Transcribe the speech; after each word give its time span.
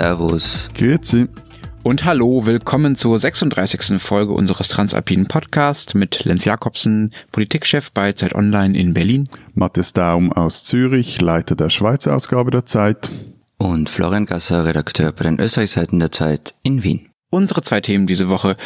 Servus. 0.00 0.70
Grüezi. 0.72 1.28
Und 1.82 2.06
hallo, 2.06 2.46
willkommen 2.46 2.96
zur 2.96 3.18
36. 3.18 4.00
Folge 4.00 4.32
unseres 4.32 4.68
Transalpinen 4.68 5.28
Podcast 5.28 5.94
mit 5.94 6.24
Lenz 6.24 6.46
Jakobsen, 6.46 7.10
Politikchef 7.32 7.92
bei 7.92 8.12
Zeit 8.12 8.34
Online 8.34 8.78
in 8.78 8.94
Berlin. 8.94 9.24
Matthias 9.52 9.92
Daum 9.92 10.32
aus 10.32 10.64
Zürich, 10.64 11.20
Leiter 11.20 11.54
der 11.54 11.68
Schweizer 11.68 12.16
Ausgabe 12.16 12.50
der 12.50 12.64
Zeit. 12.64 13.12
Und 13.58 13.90
Florian 13.90 14.24
Gasser, 14.24 14.64
Redakteur 14.64 15.12
bei 15.12 15.24
den 15.24 15.38
Österreichseiten 15.38 16.00
der 16.00 16.10
Zeit 16.10 16.54
in 16.62 16.82
Wien. 16.82 17.10
Unsere 17.28 17.60
zwei 17.60 17.82
Themen 17.82 18.06
diese 18.06 18.30
Woche. 18.30 18.56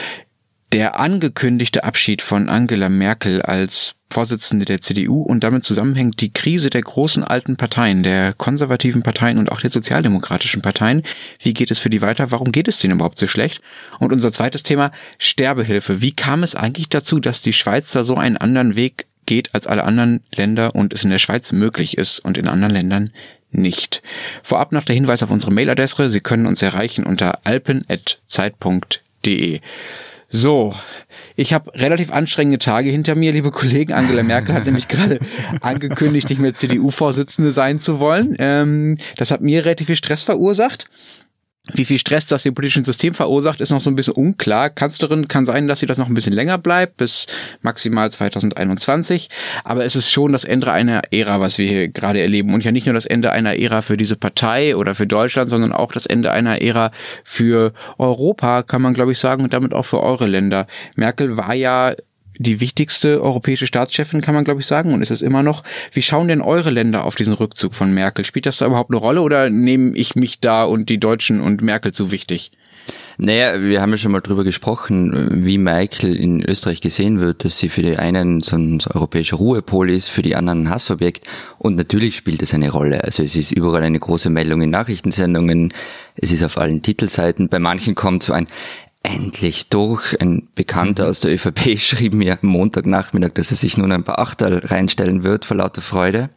Der 0.75 0.99
angekündigte 0.99 1.85
Abschied 1.85 2.21
von 2.21 2.49
Angela 2.49 2.89
Merkel 2.89 3.41
als 3.43 3.95
Vorsitzende 4.11 4.65
der 4.65 4.81
CDU 4.81 5.23
und 5.23 5.45
damit 5.45 5.63
zusammenhängt 5.63 6.21
die 6.21 6.33
Krise 6.33 6.69
der 6.69 6.81
großen 6.81 7.23
alten 7.23 7.57
Parteien, 7.57 8.03
der 8.03 8.33
konservativen 8.33 9.05
Parteien 9.05 9.39
und 9.39 9.53
auch 9.53 9.61
der 9.61 9.71
sozialdemokratischen 9.71 10.63
Parteien. 10.63 11.05
Wie 11.41 11.55
geht 11.55 11.71
es 11.71 11.79
für 11.79 11.91
die 11.91 12.03
weiter? 12.03 12.33
Warum 12.33 12.51
geht 12.51 12.67
es 12.67 12.81
denen 12.81 12.95
überhaupt 12.95 13.19
so 13.19 13.29
schlecht? 13.29 13.61
Und 14.01 14.13
unser 14.13 14.33
zweites 14.33 14.65
Thema, 14.65 14.91
Sterbehilfe. 15.19 16.03
Wie 16.03 16.11
kam 16.11 16.43
es 16.43 16.57
eigentlich 16.57 16.89
dazu, 16.89 17.21
dass 17.21 17.41
die 17.41 17.53
Schweiz 17.53 17.93
da 17.93 18.03
so 18.03 18.17
einen 18.17 18.37
anderen 18.37 18.75
Weg 18.75 19.07
geht 19.27 19.55
als 19.55 19.69
alle 19.69 19.85
anderen 19.85 20.25
Länder 20.35 20.75
und 20.75 20.93
es 20.93 21.05
in 21.05 21.11
der 21.11 21.19
Schweiz 21.19 21.53
möglich 21.53 21.99
ist 21.99 22.19
und 22.19 22.37
in 22.37 22.49
anderen 22.49 22.75
Ländern 22.75 23.13
nicht. 23.53 24.03
Vorab 24.43 24.73
noch 24.73 24.83
der 24.83 24.97
Hinweis 24.97 25.23
auf 25.23 25.31
unsere 25.31 25.53
Mailadresse. 25.53 26.11
Sie 26.11 26.19
können 26.19 26.47
uns 26.47 26.63
erreichen 26.63 27.05
unter 27.05 27.47
alpen.zeit.de. 27.47 29.61
So, 30.37 30.75
ich 31.37 31.53
habe 31.53 31.73
relativ 31.75 32.11
anstrengende 32.11 32.59
Tage 32.59 32.91
hinter 32.91 33.15
mir, 33.15 33.33
liebe 33.33 33.53
Kollegen. 33.53 33.93
Angela 33.93 34.25
Merkel 34.25 34.53
hat 34.53 34.65
nämlich 34.65 34.89
gerade 34.89 35.21
angekündigt, 35.61 36.29
nicht 36.29 36.41
mehr 36.41 36.53
CDU-Vorsitzende 36.53 37.53
sein 37.53 37.79
zu 37.79 38.01
wollen. 38.01 38.35
Ähm, 38.41 38.99
das 39.17 39.31
hat 39.31 39.43
mir 39.43 39.65
relativ 39.65 39.87
viel 39.87 39.95
Stress 39.95 40.25
verursacht. 40.25 40.89
Wie 41.73 41.87
viel 41.87 41.99
Stress 41.99 42.27
das 42.27 42.43
dem 42.43 42.55
politischen 42.55 42.85
System 42.85 43.15
verursacht, 43.15 43.63
ist 43.63 43.71
noch 43.71 43.81
so 43.81 43.89
ein 43.89 43.97
bisschen 43.97 44.13
unklar. 44.13 44.69
Kanzlerin 44.69 45.29
kann 45.29 45.47
sein, 45.47 45.67
dass 45.67 45.81
sie 45.81 45.87
das 45.87 45.97
noch 45.97 46.09
ein 46.09 46.15
bisschen 46.15 46.35
länger 46.35 46.59
bleibt, 46.59 46.99
bis 46.99 47.27
maximal 47.63 48.11
2021. 48.11 49.31
Aber 49.65 49.83
es 49.87 49.97
ist 49.97 50.11
schon 50.11 50.33
das 50.33 50.45
Ende 50.45 50.71
einer 50.71 51.01
Ära, 51.11 51.41
was 51.41 51.57
wir 51.57 51.67
hier 51.67 51.89
gerade 51.89 52.21
erleben. 52.21 52.53
Und 52.53 52.65
ja 52.65 52.71
nicht 52.71 52.85
nur 52.85 52.93
das 52.93 53.07
Ende 53.07 53.33
einer 53.33 53.59
Ära 53.59 53.81
für 53.81 53.97
diese 53.97 54.17
Partei 54.17 54.77
oder 54.77 54.95
für 54.95 55.07
Deutschland, 55.07 55.49
sondern 55.49 55.73
auch 55.73 55.93
das 55.93 56.05
Ende 56.05 56.33
einer 56.33 56.61
Ära 56.61 56.93
für 57.25 57.73
Europa, 57.97 58.63
kann 58.63 58.83
man 58.83 58.93
glaube 58.93 59.13
ich 59.13 59.19
sagen, 59.19 59.43
und 59.43 59.55
damit 59.55 59.73
auch 59.73 59.87
für 59.87 60.03
eure 60.03 60.27
Länder. 60.27 60.67
Merkel 60.97 61.39
war 61.39 61.55
ja 61.55 61.95
die 62.39 62.61
wichtigste 62.61 63.23
europäische 63.23 63.67
Staatschefin, 63.67 64.21
kann 64.21 64.35
man 64.35 64.45
glaube 64.45 64.61
ich 64.61 64.67
sagen, 64.67 64.93
und 64.93 65.03
ist 65.03 65.11
es 65.11 65.23
immer 65.23 65.43
noch. 65.43 65.63
Wie 65.93 66.03
schauen 66.03 66.29
denn 66.29 66.41
eure 66.41 66.71
Länder 66.71 67.05
auf 67.05 67.15
diesen 67.15 67.35
Rückzug 67.35 67.75
von 67.75 67.93
Merkel? 67.93 68.25
Spielt 68.25 68.47
das 68.47 68.59
da 68.59 68.67
überhaupt 68.67 68.91
eine 68.91 68.99
Rolle 68.99 69.23
oder 69.23 69.51
nehme 69.51 69.97
ich 69.97 70.17
mich 70.17 70.41
da 70.41 70.65
und 70.65 70.89
die 70.89 70.99
Deutschen 70.99 71.41
und 71.41 71.63
Merkel 71.63 71.93
zu 71.93 72.11
wichtig? 72.11 72.51
Naja, 73.17 73.63
wir 73.63 73.81
haben 73.81 73.93
ja 73.93 73.97
schon 73.97 74.11
mal 74.11 74.21
drüber 74.21 74.43
gesprochen, 74.43 75.45
wie 75.45 75.57
Merkel 75.57 76.17
in 76.17 76.45
Österreich 76.45 76.81
gesehen 76.81 77.21
wird, 77.21 77.45
dass 77.45 77.59
sie 77.59 77.69
für 77.69 77.83
die 77.83 77.97
einen 77.97 78.41
so 78.41 78.57
ein 78.57 78.81
europäischer 78.93 79.37
Ruhepol 79.37 79.89
ist, 79.89 80.09
für 80.09 80.23
die 80.23 80.35
anderen 80.35 80.65
ein 80.65 80.71
Hassobjekt. 80.71 81.27
Und 81.59 81.77
natürlich 81.77 82.17
spielt 82.17 82.43
es 82.43 82.53
eine 82.55 82.71
Rolle. 82.71 83.05
Also 83.05 83.23
es 83.23 83.37
ist 83.37 83.53
überall 83.53 83.85
eine 83.85 84.01
große 84.01 84.31
Meldung 84.31 84.63
in 84.63 84.71
Nachrichtensendungen, 84.71 85.73
es 86.17 86.33
ist 86.33 86.43
auf 86.43 86.59
allen 86.59 86.83
Titelseiten. 86.83 87.49
Bei 87.49 87.61
manchen 87.61 87.95
kommt 87.95 88.25
so 88.25 88.33
ein 88.33 88.49
endlich 89.05 89.69
durch. 89.69 90.21
Ein 90.21 90.49
Bekannter 90.57 91.07
aus 91.07 91.21
der 91.21 91.33
ÖVP 91.33 91.79
schrieb 91.79 92.15
mir 92.15 92.39
am 92.43 92.49
Montagnachmittag, 92.49 93.35
dass 93.35 93.53
er 93.53 93.57
sich 93.57 93.77
nun 93.77 93.93
ein 93.93 94.03
paar 94.03 94.19
Achtel 94.19 94.59
reinstellen 94.65 95.23
wird 95.23 95.45
vor 95.45 95.59
lauter 95.59 95.83
Freude. 95.83 96.31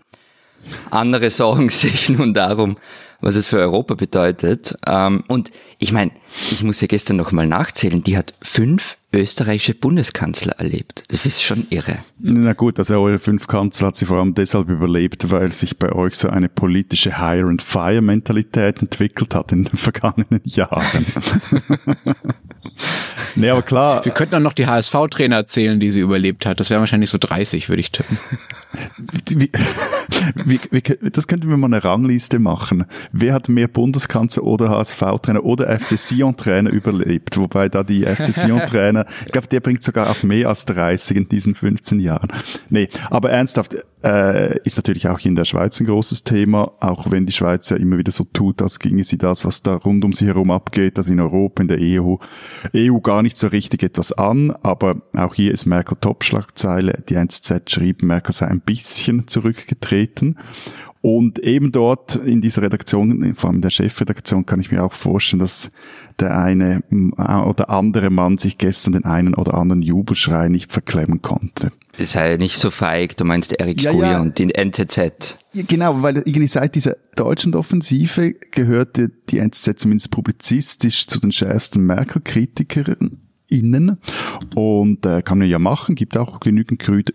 Andere 0.92 1.30
sorgen 1.32 1.70
sich 1.70 2.10
nun 2.10 2.36
darum, 2.36 2.78
was 3.22 3.36
es 3.36 3.48
für 3.48 3.58
Europa 3.58 3.96
bedeutet. 3.96 4.78
Ähm, 4.86 5.23
und 5.28 5.52
ich 5.80 5.92
meine, 5.92 6.11
ich 6.52 6.64
muss 6.64 6.82
ja 6.82 6.88
gestern 6.88 7.17
noch 7.17 7.32
mal 7.32 7.48
nachzählen, 7.48 8.04
die 8.04 8.17
hat 8.17 8.33
fünf 8.42 8.98
österreichische 9.14 9.73
Bundeskanzler 9.73 10.54
erlebt. 10.54 11.04
Das 11.10 11.26
ist 11.26 11.42
schon 11.42 11.66
irre. 11.70 12.00
Na 12.20 12.54
gut, 12.54 12.77
also 12.77 12.95
eure 12.95 13.20
fünf 13.20 13.48
Kanzler 13.48 13.88
hat 13.88 13.95
sie 13.95 14.06
vor 14.06 14.17
allem 14.17 14.33
deshalb 14.33 14.70
überlebt, 14.70 15.32
weil 15.32 15.52
sich 15.52 15.77
bei 15.77 15.92
euch 15.92 16.16
so 16.16 16.30
eine 16.30 16.50
politische 16.50 17.17
Hire-and-Fire-Mentalität 17.17 18.82
entwickelt 18.82 19.33
hat 19.33 19.52
in 19.52 19.64
den 19.64 19.77
vergangenen 19.77 20.42
Jahren. 20.44 21.06
Nee, 23.37 23.49
aber 23.49 23.61
klar. 23.61 24.03
Wir 24.03 24.11
könnten 24.11 24.36
auch 24.36 24.39
noch 24.39 24.53
die 24.53 24.67
HSV-Trainer 24.67 25.45
zählen, 25.45 25.80
die 25.80 25.92
sie 25.92 25.99
überlebt 25.99 26.45
hat. 26.45 26.59
Das 26.59 26.70
wären 26.70 26.80
wahrscheinlich 26.80 27.09
so 27.09 27.17
30, 27.17 27.70
würde 27.70 27.81
ich 27.81 27.92
tippen. 27.92 28.17
Wie, 29.25 29.49
wie, 30.45 30.59
wie, 30.71 31.09
das 31.09 31.27
könnten 31.27 31.49
wir 31.49 31.58
mal 31.58 31.67
eine 31.67 31.83
Rangliste 31.83 32.39
machen. 32.39 32.86
Wer 33.11 33.33
hat 33.33 33.49
mehr 33.49 33.67
Bundeskanzler 33.67 34.43
oder 34.43 34.70
HSV-Trainer 34.70 35.43
oder 35.43 35.67
FC 35.80 35.97
Sion-Trainer 35.97 36.70
überlebt? 36.70 37.37
Wobei 37.37 37.70
da 37.70 37.83
die 37.83 38.03
FC 38.03 38.33
Sion-Trainer, 38.33 39.05
ich 39.26 39.31
glaube, 39.31 39.47
der 39.47 39.61
bringt 39.61 39.83
sogar 39.83 40.09
auf 40.09 40.23
mehr 40.23 40.49
als 40.49 40.65
30 40.65 41.17
in 41.17 41.30
diesen 41.30 41.55
15 41.55 41.99
Jahren. 41.99 42.30
Nee, 42.70 42.89
aber 43.09 43.31
ernsthaft, 43.31 43.76
äh, 44.08 44.58
ist 44.64 44.78
natürlich 44.78 45.10
auch 45.10 45.20
in 45.20 45.36
der 45.36 45.44
Schweiz 45.44 45.80
ein 45.82 45.86
großes 45.86 46.23
Thema, 46.23 46.72
auch 46.80 47.12
wenn 47.12 47.26
die 47.26 47.34
Schweiz 47.34 47.70
ja 47.70 47.76
immer 47.76 47.98
wieder 47.98 48.14
so 48.14 48.23
tut, 48.23 48.62
als 48.62 48.80
ginge 48.80 49.04
sie 49.04 49.18
das, 49.18 49.44
was 49.44 49.62
da 49.64 49.76
rund 49.76 50.06
um 50.06 50.14
sie 50.14 50.28
herum 50.28 50.50
abgeht, 50.50 50.98
das 50.98 51.10
in 51.10 51.20
Europa, 51.20 51.62
in 51.62 51.68
der 51.68 51.80
EU, 51.82 52.16
EU 52.73 53.00
gar 53.00 53.22
nicht 53.22 53.36
so 53.36 53.48
richtig 53.48 53.84
etwas 53.84 54.14
an, 54.14 54.56
aber 54.64 55.02
auch 55.14 55.36
hier 55.36 55.52
ist 55.52 55.66
Merkel 55.66 55.98
Topschlagzeile. 56.00 57.04
Die 57.10 57.16
NZZ 57.16 57.70
schrieb, 57.70 58.02
Merkel 58.02 58.34
sei 58.34 58.48
ein 58.48 58.62
bisschen 58.62 59.28
zurückgetreten. 59.28 60.38
Und 61.02 61.39
eben 61.39 61.72
dort 61.72 62.16
in 62.16 62.42
dieser 62.42 62.64
Redaktion, 62.64 63.34
vor 63.36 63.50
allem 63.50 63.62
der 63.62 63.70
Chefredaktion, 63.70 64.45
kann 64.45 64.60
ich 64.60 64.72
mir 64.72 64.84
auch 64.84 64.94
vorstellen, 64.94 65.39
dass 65.39 65.72
der 66.20 66.38
eine 66.38 66.82
oder 67.20 67.70
andere 67.70 68.10
Mann 68.10 68.38
sich 68.38 68.58
gestern 68.58 68.94
den 68.94 69.06
einen 69.06 69.36
oder 69.36 69.54
anderen 69.54 69.82
Jubelschrei 69.82 70.50
nicht 70.50 70.72
verklemmen 70.72 71.22
konnte. 71.22 71.72
Sei 71.99 72.37
nicht 72.37 72.58
so 72.58 72.69
feig, 72.69 73.17
du 73.17 73.25
meinst 73.25 73.53
Erik 73.59 73.81
ja, 73.81 73.91
ja. 73.91 74.21
und 74.21 74.37
die 74.37 74.53
NZZ. 74.53 75.37
Genau, 75.53 76.02
weil 76.03 76.17
irgendwie 76.17 76.47
seit 76.47 76.75
dieser 76.75 76.95
deutschen 77.15 77.55
Offensive 77.55 78.33
gehörte 78.52 79.09
die 79.30 79.39
NZZ 79.39 79.80
zumindest 79.80 80.11
publizistisch 80.11 81.08
zu 81.08 81.19
den 81.19 81.31
schärfsten 81.31 81.85
Merkel-Kritikerinnen. 81.85 83.21
Und 84.55 85.05
äh, 85.05 85.21
kann 85.21 85.39
man 85.39 85.47
ja 85.47 85.58
machen, 85.58 85.95
gibt 85.95 86.17
auch 86.17 86.39
genügend 86.39 86.80
Gründe, 86.80 87.13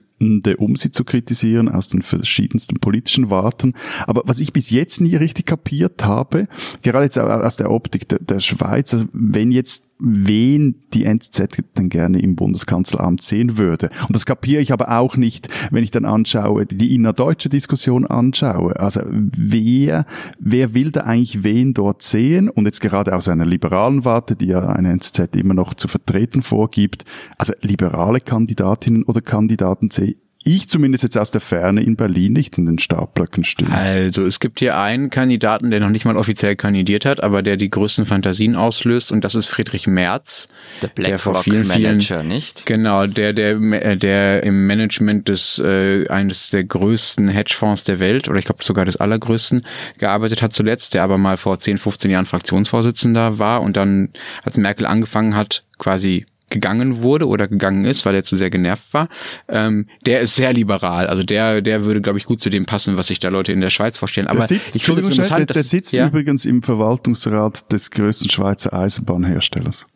um 0.59 0.77
sie 0.77 0.91
zu 0.91 1.05
kritisieren 1.05 1.69
aus 1.69 1.89
den 1.89 2.03
verschiedensten 2.03 2.79
politischen 2.79 3.31
Warten. 3.31 3.75
Aber 4.07 4.23
was 4.27 4.39
ich 4.39 4.53
bis 4.53 4.71
jetzt 4.71 5.01
nie 5.01 5.17
richtig 5.17 5.47
kapiert 5.47 6.05
habe, 6.05 6.49
gerade 6.83 7.05
jetzt 7.05 7.19
aus 7.19 7.57
der 7.57 7.71
Optik 7.71 8.09
der, 8.09 8.19
der 8.21 8.41
Schweiz, 8.41 8.93
also 8.95 9.07
wenn 9.13 9.51
jetzt 9.51 9.85
wen 10.05 10.75
die 10.95 11.05
NZZ 11.05 11.63
denn 11.77 11.89
gerne 11.89 12.21
im 12.21 12.35
Bundeskanzleramt 12.35 13.23
sehen 13.23 13.57
würde. 13.57 13.89
Und 14.09 14.17
das 14.17 14.27
kapiere 14.27 14.61
ich 14.61 14.73
aber 14.73 14.99
auch 14.99 15.17
nicht, 15.17 15.49
wenn 15.71 15.85
ich 15.85 15.93
dann 15.93 16.05
anschaue, 16.05 16.67
die 16.67 16.95
innerdeutsche 16.95 17.49
Diskussion 17.49 18.05
anschaue. 18.05 18.79
Also 18.81 19.03
wer, 19.07 20.05
wer 20.41 20.75
will 20.75 20.91
da 20.91 21.03
eigentlich 21.03 21.45
wen 21.45 21.73
dort 21.73 22.03
sehen? 22.03 22.49
Und 22.49 22.65
jetzt 22.65 22.81
gerade 22.81 23.15
aus 23.15 23.29
einer 23.29 23.47
liberalen 23.47 24.05
Warte, 24.05 24.35
die 24.35 24.47
ja 24.47 24.67
eine 24.67 24.91
NZZ 24.91 25.37
immer 25.37 25.55
noch 25.55 25.75
zu 25.75 25.87
vertreten 25.87 26.43
vorgibt. 26.43 27.05
Also 27.39 27.53
liberale 27.61 28.21
Kandidatinnen 28.21 29.05
oder 29.05 29.21
Kandidaten 29.21 29.91
sehe 29.91 30.12
ich 30.45 30.69
zumindest 30.69 31.05
jetzt 31.05 31.17
aus 31.17 31.31
der 31.31 31.41
Ferne 31.41 31.83
in 31.83 31.97
Berlin 31.97 32.33
nicht 32.33 32.59
in 32.59 32.67
den 32.67 32.79
Startblöcken 32.79 33.45
stehe. 33.45 33.71
Also 33.71 34.25
es 34.27 34.41
gibt 34.41 34.59
hier 34.59 34.77
einen 34.77 35.11
Kandidaten, 35.11 35.71
der 35.71 35.81
noch 35.81 35.91
nicht 35.91 36.05
mal 36.05 36.17
offiziell 36.17 36.57
kandidiert 36.57 37.05
hat, 37.05 37.23
aber 37.23 37.43
der 37.43 37.57
die 37.57 37.71
größten 37.71 38.07
Fantasien 38.07 38.57
auslöst 38.57 39.13
und 39.13 39.23
das 39.23 39.35
ist 39.35 39.47
Friedrich 39.47 39.87
Merz. 39.87 40.49
Der 40.83 40.89
BlackRock 40.89 41.47
Manager, 41.47 42.21
vielen, 42.21 42.29
nicht? 42.29 42.67
Genau, 42.67 43.07
der 43.07 43.33
der 43.33 43.97
der 43.97 44.43
im 44.43 44.67
Management 44.67 45.29
des 45.29 45.59
äh, 45.59 46.09
eines 46.09 46.51
der 46.51 46.65
größten 46.65 47.29
Hedgefonds 47.29 47.85
der 47.85 48.01
Welt 48.01 48.29
oder 48.29 48.39
ich 48.39 48.45
glaube 48.45 48.65
sogar 48.65 48.85
des 48.85 48.97
allergrößten 48.97 49.65
gearbeitet 49.99 50.43
hat 50.43 50.53
zuletzt, 50.53 50.95
der 50.95 51.03
aber 51.03 51.19
mal 51.19 51.37
vor 51.37 51.59
10, 51.59 51.79
15 51.79 52.11
Jahren 52.11 52.27
Fraktionsvorsitzender 52.27 53.39
war 53.39 53.63
und 53.63 53.77
dann 53.77 54.11
als 54.43 54.57
Merkel 54.57 54.87
angefangen 54.87 55.37
hat, 55.37 55.65
quasi 55.79 56.27
gegangen 56.53 57.03
wurde 57.03 57.27
oder 57.27 57.49
gegangen 57.49 57.85
ist, 57.85 58.05
weil 58.07 58.15
er 58.15 58.25
zu 58.25 58.37
sehr 58.37 58.51
genervt 58.51 58.93
war, 58.93 59.09
ähm, 59.49 59.87
der 60.07 60.21
ist 60.21 60.35
sehr 60.35 60.53
liberal. 60.53 61.07
Also 61.07 61.23
der, 61.23 61.61
der 61.61 61.85
würde, 61.85 62.01
glaube 62.01 62.19
ich, 62.19 62.25
gut 62.27 62.41
zu 62.41 62.51
dem 62.51 62.67
passen, 62.67 62.97
was 62.97 63.09
sich 63.09 63.19
da 63.19 63.29
Leute 63.29 63.53
in 63.53 63.61
der 63.61 63.71
Schweiz 63.71 63.99
vorstellen. 63.99 64.27
Aber 64.27 64.39
der 64.39 64.49
sitzt, 64.49 64.77
ich 64.77 64.85
finde 64.85 65.03
der, 65.03 65.47
der 65.47 65.65
sitzt 65.65 65.93
ja? 65.93 66.07
übrigens 66.07 66.45
im 66.45 66.63
Verwaltungsrat 66.63 67.73
des 67.73 67.91
größten 67.91 68.31
Schweizer 68.31 68.73
Eisenbahnherstellers. 68.73 69.87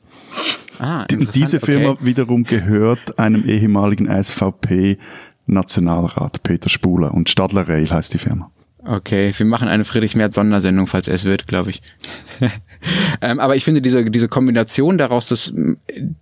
Ah, 0.79 1.05
Die, 1.07 1.27
diese 1.27 1.61
Firma 1.61 1.91
okay. 1.91 2.05
wiederum 2.05 2.45
gehört 2.45 3.19
einem 3.19 3.45
ehemaligen 3.47 4.07
SVP 4.23 4.99
Nationalrat, 5.47 6.43
Peter 6.43 6.69
Spuler. 6.69 7.15
Und 7.15 7.31
Stadler 7.31 7.69
Rail 7.69 7.91
heißt 7.91 8.13
die 8.15 8.19
Firma. 8.19 8.51
Okay, 8.89 9.33
wir 9.37 9.47
machen 9.47 9.67
eine 9.69 9.85
Friedrich 9.85 10.15
Merz 10.15 10.37
Sondersendung, 10.37 10.87
falls 10.87 11.09
es 11.09 11.25
wird, 11.25 11.49
glaube 11.49 11.71
ich. 11.71 11.83
ähm, 13.21 13.41
aber 13.41 13.57
ich 13.57 13.65
finde 13.65 13.83
diese, 13.83 14.09
diese 14.11 14.29
Kombination 14.29 14.97
daraus, 14.97 15.27
dass 15.27 15.53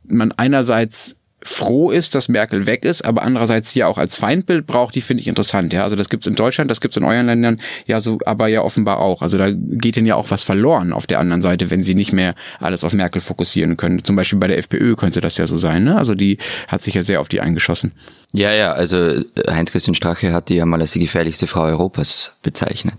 man 0.05 0.33
einerseits 0.33 1.17
froh 1.45 1.91
ist, 1.91 2.15
dass 2.15 2.29
Merkel 2.29 2.67
weg 2.67 2.85
ist, 2.85 3.05
aber 3.05 3.23
andererseits 3.23 3.75
ja 3.75 3.87
auch 3.87 3.99
als 3.99 4.17
Feindbild 4.17 4.67
braucht, 4.67 4.95
die 4.95 5.03
finde 5.03 5.21
ich 5.21 5.29
interessant. 5.29 5.73
Ja, 5.73 5.85
also 5.85 5.95
das 5.95 6.09
gibt's 6.09 6.27
in 6.27 6.35
Deutschland, 6.35 6.71
das 6.71 6.81
gibt's 6.81 6.97
in 6.97 7.05
euren 7.05 7.27
Ländern 7.27 7.61
ja 7.87 8.01
so, 8.01 8.19
aber 8.25 8.49
ja 8.49 8.63
offenbar 8.63 8.99
auch. 8.99 9.23
Also 9.23 9.37
da 9.37 9.51
geht 9.51 9.97
ihnen 9.97 10.07
ja 10.07 10.17
auch 10.17 10.31
was 10.31 10.43
verloren 10.43 10.93
auf 10.93 11.07
der 11.07 11.21
anderen 11.21 11.43
Seite, 11.43 11.71
wenn 11.71 11.83
sie 11.83 11.95
nicht 11.95 12.13
mehr 12.13 12.35
alles 12.59 12.83
auf 12.83 12.95
Merkel 12.95 13.21
fokussieren 13.21 13.77
können. 13.77 14.03
Zum 14.03 14.17
Beispiel 14.17 14.39
bei 14.39 14.49
der 14.49 14.59
FPÖ 14.59 14.97
könnte 14.97 15.21
das 15.21 15.37
ja 15.37 15.47
so 15.47 15.59
sein. 15.59 15.85
Ne? 15.85 15.97
Also 15.97 16.15
die 16.15 16.39
hat 16.67 16.83
sich 16.83 16.95
ja 16.95 17.03
sehr 17.03 17.21
auf 17.21 17.29
die 17.29 17.41
eingeschossen. 17.41 17.93
Ja, 18.33 18.53
ja. 18.53 18.73
Also 18.73 19.15
Heinz-Christian 19.49 19.95
Strache 19.95 20.33
hat 20.33 20.49
die 20.49 20.57
ja 20.57 20.67
mal 20.67 20.81
als 20.81 20.93
die 20.93 21.01
gefährlichste 21.01 21.47
Frau 21.47 21.63
Europas 21.63 22.37
bezeichnet. 22.43 22.95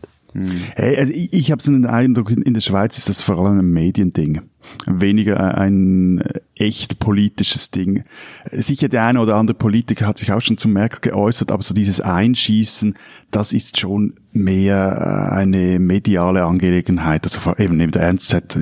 Hey, 0.75 0.97
also 0.97 1.13
ich, 1.13 1.31
ich 1.31 1.51
habe 1.51 1.63
so 1.63 1.71
den 1.71 1.85
Eindruck, 1.85 2.29
in 2.29 2.53
der 2.53 2.61
Schweiz 2.61 2.97
ist 2.97 3.07
das 3.07 3.21
vor 3.21 3.39
allem 3.39 3.59
ein 3.59 3.71
Mediending. 3.71 4.41
Weniger 4.87 5.57
ein 5.57 6.23
echt 6.55 6.99
politisches 6.99 7.71
Ding. 7.71 8.03
Sicher 8.51 8.89
der 8.89 9.05
eine 9.05 9.21
oder 9.21 9.35
andere 9.35 9.55
Politiker 9.55 10.07
hat 10.07 10.17
sich 10.17 10.31
auch 10.31 10.41
schon 10.41 10.57
zum 10.57 10.73
Merkel 10.73 10.99
geäußert, 10.99 11.51
aber 11.51 11.63
so 11.63 11.73
dieses 11.73 12.01
Einschießen, 12.01 12.95
das 13.31 13.53
ist 13.53 13.79
schon 13.79 14.15
mehr 14.33 15.31
eine 15.31 15.79
mediale 15.79 16.43
Angelegenheit. 16.43 17.23
Also 17.25 17.55
eben 17.57 17.77
neben 17.77 17.91
der 17.91 18.11
NZ 18.11 18.57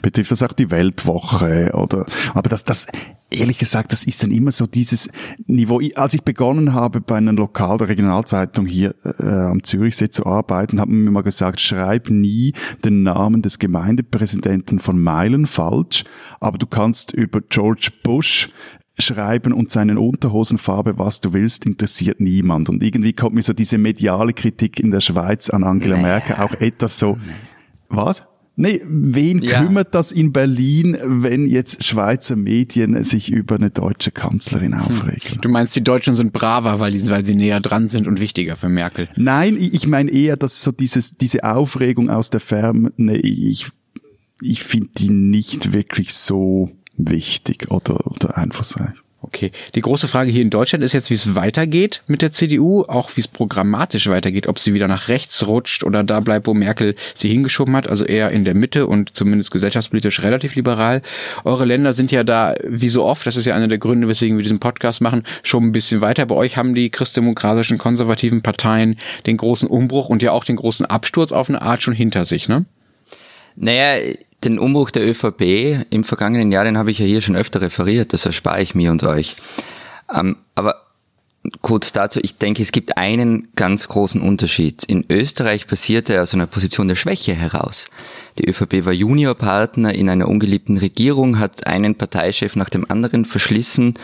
betrifft 0.00 0.30
das 0.30 0.42
auch 0.42 0.54
die 0.54 0.70
Weltwoche 0.70 1.70
oder, 1.74 2.06
aber 2.34 2.48
das, 2.48 2.64
das, 2.64 2.86
ehrlich 3.32 3.58
gesagt, 3.58 3.92
das 3.92 4.04
ist 4.04 4.22
dann 4.22 4.30
immer 4.30 4.50
so 4.50 4.66
dieses 4.66 5.08
Niveau. 5.46 5.80
Als 5.94 6.14
ich 6.14 6.22
begonnen 6.22 6.72
habe, 6.72 7.00
bei 7.00 7.16
einer 7.16 7.32
Lokal- 7.32 7.74
oder 7.74 7.88
Regionalzeitung 7.88 8.66
hier 8.66 8.94
äh, 9.04 9.26
am 9.26 9.62
Zürichsee 9.62 10.10
zu 10.10 10.26
arbeiten, 10.26 10.80
haben 10.80 11.04
mir 11.04 11.10
mal 11.10 11.22
gesagt, 11.22 11.60
schreib 11.60 12.10
nie 12.10 12.52
den 12.84 13.02
Namen 13.02 13.42
des 13.42 13.58
Gemeindepräsidenten 13.58 14.78
von 14.78 15.00
Meilen 15.00 15.46
falsch, 15.46 16.04
aber 16.40 16.58
du 16.58 16.66
kannst 16.66 17.12
über 17.12 17.40
George 17.40 17.90
Bush 18.02 18.50
schreiben 18.98 19.52
und 19.52 19.70
seinen 19.70 19.98
Unterhosenfarbe, 19.98 20.98
was 20.98 21.20
du 21.20 21.32
willst, 21.32 21.64
interessiert 21.64 22.20
niemand. 22.20 22.68
Und 22.68 22.82
irgendwie 22.82 23.12
kommt 23.12 23.34
mir 23.34 23.42
so 23.42 23.52
diese 23.52 23.78
mediale 23.78 24.32
Kritik 24.32 24.78
in 24.80 24.90
der 24.90 25.00
Schweiz 25.00 25.50
an 25.50 25.64
Angela 25.64 25.96
naja. 25.96 26.08
Merkel 26.08 26.36
auch 26.36 26.52
etwas 26.60 26.98
so, 26.98 27.18
was? 27.88 28.24
Nee, 28.62 28.80
wen 28.86 29.42
ja. 29.42 29.60
kümmert 29.60 29.92
das 29.92 30.12
in 30.12 30.32
Berlin, 30.32 30.96
wenn 31.02 31.48
jetzt 31.48 31.82
Schweizer 31.82 32.36
Medien 32.36 33.02
sich 33.02 33.32
über 33.32 33.56
eine 33.56 33.70
deutsche 33.70 34.12
Kanzlerin 34.12 34.78
hm. 34.78 34.82
aufregen? 34.82 35.40
Du 35.40 35.48
meinst, 35.48 35.74
die 35.74 35.82
Deutschen 35.82 36.14
sind 36.14 36.32
braver, 36.32 36.78
weil, 36.78 36.92
die, 36.92 37.08
weil 37.10 37.26
sie 37.26 37.34
näher 37.34 37.58
dran 37.58 37.88
sind 37.88 38.06
und 38.06 38.20
wichtiger 38.20 38.54
für 38.54 38.68
Merkel? 38.68 39.08
Nein, 39.16 39.56
ich 39.58 39.88
meine 39.88 40.12
eher, 40.12 40.36
dass 40.36 40.62
so 40.62 40.70
dieses, 40.70 41.16
diese 41.16 41.42
Aufregung 41.42 42.08
aus 42.08 42.30
der 42.30 42.38
Ferne, 42.38 42.92
ich, 43.16 43.66
ich 44.40 44.62
finde 44.62 44.90
die 44.96 45.10
nicht 45.10 45.72
wirklich 45.72 46.14
so 46.14 46.70
wichtig 46.96 47.68
oder, 47.72 48.06
oder 48.06 48.38
einflussreich. 48.38 48.94
Okay. 49.24 49.52
Die 49.76 49.80
große 49.80 50.08
Frage 50.08 50.32
hier 50.32 50.42
in 50.42 50.50
Deutschland 50.50 50.84
ist 50.84 50.92
jetzt, 50.92 51.08
wie 51.08 51.14
es 51.14 51.36
weitergeht 51.36 52.02
mit 52.08 52.22
der 52.22 52.32
CDU, 52.32 52.82
auch 52.82 53.10
wie 53.14 53.20
es 53.20 53.28
programmatisch 53.28 54.08
weitergeht, 54.08 54.48
ob 54.48 54.58
sie 54.58 54.74
wieder 54.74 54.88
nach 54.88 55.06
rechts 55.06 55.46
rutscht 55.46 55.84
oder 55.84 56.02
da 56.02 56.18
bleibt, 56.18 56.48
wo 56.48 56.54
Merkel 56.54 56.96
sie 57.14 57.28
hingeschoben 57.28 57.76
hat, 57.76 57.86
also 57.86 58.04
eher 58.04 58.30
in 58.32 58.44
der 58.44 58.54
Mitte 58.54 58.88
und 58.88 59.14
zumindest 59.14 59.52
gesellschaftspolitisch 59.52 60.22
relativ 60.22 60.56
liberal. 60.56 61.02
Eure 61.44 61.64
Länder 61.64 61.92
sind 61.92 62.10
ja 62.10 62.24
da, 62.24 62.54
wie 62.64 62.88
so 62.88 63.04
oft, 63.04 63.24
das 63.24 63.36
ist 63.36 63.46
ja 63.46 63.54
einer 63.54 63.68
der 63.68 63.78
Gründe, 63.78 64.08
weswegen 64.08 64.36
wir 64.36 64.42
diesen 64.42 64.58
Podcast 64.58 65.00
machen, 65.00 65.22
schon 65.44 65.64
ein 65.64 65.72
bisschen 65.72 66.00
weiter. 66.00 66.26
Bei 66.26 66.34
euch 66.34 66.56
haben 66.56 66.74
die 66.74 66.90
christdemokratischen 66.90 67.78
konservativen 67.78 68.42
Parteien 68.42 68.98
den 69.26 69.36
großen 69.36 69.68
Umbruch 69.68 70.08
und 70.08 70.20
ja 70.22 70.32
auch 70.32 70.44
den 70.44 70.56
großen 70.56 70.84
Absturz 70.84 71.30
auf 71.30 71.48
eine 71.48 71.62
Art 71.62 71.82
schon 71.82 71.94
hinter 71.94 72.24
sich, 72.24 72.48
ne? 72.48 72.64
Naja, 73.56 74.14
den 74.44 74.58
Umbruch 74.58 74.90
der 74.90 75.08
ÖVP 75.08 75.84
im 75.90 76.04
vergangenen 76.04 76.52
Jahr, 76.52 76.64
den 76.64 76.78
habe 76.78 76.90
ich 76.90 76.98
ja 76.98 77.06
hier 77.06 77.20
schon 77.20 77.36
öfter 77.36 77.60
referiert, 77.60 78.12
das 78.12 78.26
erspare 78.26 78.62
ich 78.62 78.74
mir 78.74 78.90
und 78.90 79.04
euch. 79.04 79.36
Ähm, 80.12 80.36
aber 80.54 80.82
kurz 81.60 81.92
dazu, 81.92 82.20
ich 82.22 82.38
denke, 82.38 82.62
es 82.62 82.72
gibt 82.72 82.96
einen 82.96 83.48
ganz 83.56 83.88
großen 83.88 84.20
Unterschied. 84.20 84.84
In 84.84 85.04
Österreich 85.08 85.66
passierte 85.66 86.20
aus 86.22 86.34
einer 86.34 86.46
Position 86.46 86.88
der 86.88 86.94
Schwäche 86.94 87.34
heraus. 87.34 87.90
Die 88.38 88.48
ÖVP 88.48 88.84
war 88.84 88.92
Juniorpartner 88.92 89.94
in 89.94 90.08
einer 90.08 90.28
ungeliebten 90.28 90.78
Regierung, 90.78 91.38
hat 91.38 91.66
einen 91.66 91.96
Parteichef 91.96 92.56
nach 92.56 92.70
dem 92.70 92.90
anderen 92.90 93.24
verschlissen 93.24 93.94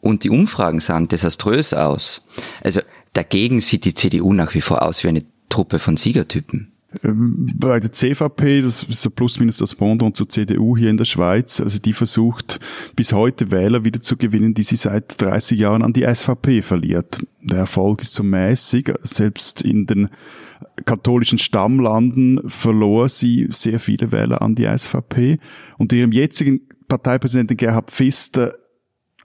und 0.00 0.24
die 0.24 0.30
Umfragen 0.30 0.80
sahen 0.80 1.08
desaströs 1.08 1.74
aus. 1.74 2.26
Also 2.62 2.80
dagegen 3.12 3.60
sieht 3.60 3.84
die 3.84 3.94
CDU 3.94 4.32
nach 4.32 4.54
wie 4.54 4.60
vor 4.60 4.82
aus 4.82 5.04
wie 5.04 5.08
eine 5.08 5.24
Truppe 5.48 5.78
von 5.78 5.96
Siegertypen. 5.96 6.72
Ähm, 7.02 7.52
bei 7.54 7.80
der 7.80 7.92
CVP, 7.92 8.62
das 8.62 8.82
ist 8.84 9.02
so 9.02 9.10
plus 9.10 9.38
minus 9.38 9.58
das 9.58 9.74
Pendant 9.74 10.16
zur 10.16 10.28
CDU 10.28 10.76
hier 10.76 10.88
in 10.88 10.96
der 10.96 11.04
Schweiz, 11.04 11.60
also 11.60 11.78
die 11.78 11.92
versucht 11.92 12.60
bis 12.96 13.12
heute 13.12 13.50
Wähler 13.50 13.84
wieder 13.84 14.00
zu 14.00 14.16
gewinnen, 14.16 14.54
die 14.54 14.62
sie 14.62 14.76
seit 14.76 15.20
30 15.20 15.58
Jahren 15.58 15.82
an 15.82 15.92
die 15.92 16.06
SVP 16.06 16.62
verliert. 16.62 17.20
Der 17.42 17.58
Erfolg 17.58 18.02
ist 18.02 18.14
so 18.14 18.22
mäßig, 18.22 18.92
selbst 19.02 19.62
in 19.62 19.86
den 19.86 20.08
katholischen 20.86 21.38
Stammlanden 21.38 22.40
verlor 22.46 23.08
sie 23.08 23.48
sehr 23.50 23.80
viele 23.80 24.10
Wähler 24.10 24.40
an 24.40 24.54
die 24.54 24.66
SVP. 24.66 25.38
Und 25.76 25.92
ihrem 25.92 26.12
jetzigen 26.12 26.62
Parteipräsidenten 26.88 27.56
Gerhard 27.56 27.90
Pfister 27.90 28.54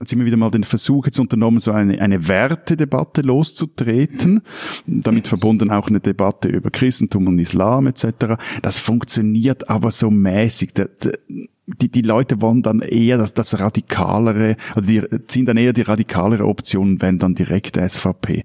hat 0.04 0.14
immer 0.14 0.26
wieder 0.26 0.38
mal 0.38 0.52
den 0.52 0.64
Versuch 0.64 1.06
jetzt 1.06 1.20
unternommen, 1.20 1.60
so 1.60 1.72
eine, 1.72 2.00
eine 2.00 2.28
Wertedebatte 2.28 3.22
loszutreten, 3.22 4.42
damit 4.86 5.28
verbunden 5.28 5.72
auch 5.72 5.88
eine 5.88 6.00
Debatte 6.00 6.50
über 6.50 6.70
Christentum 6.70 7.28
und 7.28 7.40
Islam 7.40 7.88
etc. 7.88 8.36
Das 8.62 8.78
funktioniert 8.78 9.70
aber 9.70 9.92
so 9.92 10.10
mäßig. 10.12 10.74
Der, 10.74 10.88
der, 10.88 11.20
die, 11.66 11.90
die 11.90 12.02
Leute 12.02 12.42
wollen 12.42 12.62
dann 12.62 12.82
eher 12.82 13.18
das, 13.18 13.34
das 13.34 13.60
radikalere, 13.60 14.58
also 14.76 14.90
die 14.90 15.02
ziehen 15.28 15.46
dann 15.46 15.58
eher 15.58 15.74
die 15.74 15.82
radikalere 15.82 16.46
Option, 16.46 17.02
wenn 17.02 17.20
dann 17.20 17.36
direkt 17.36 17.78
SVP. 17.78 18.44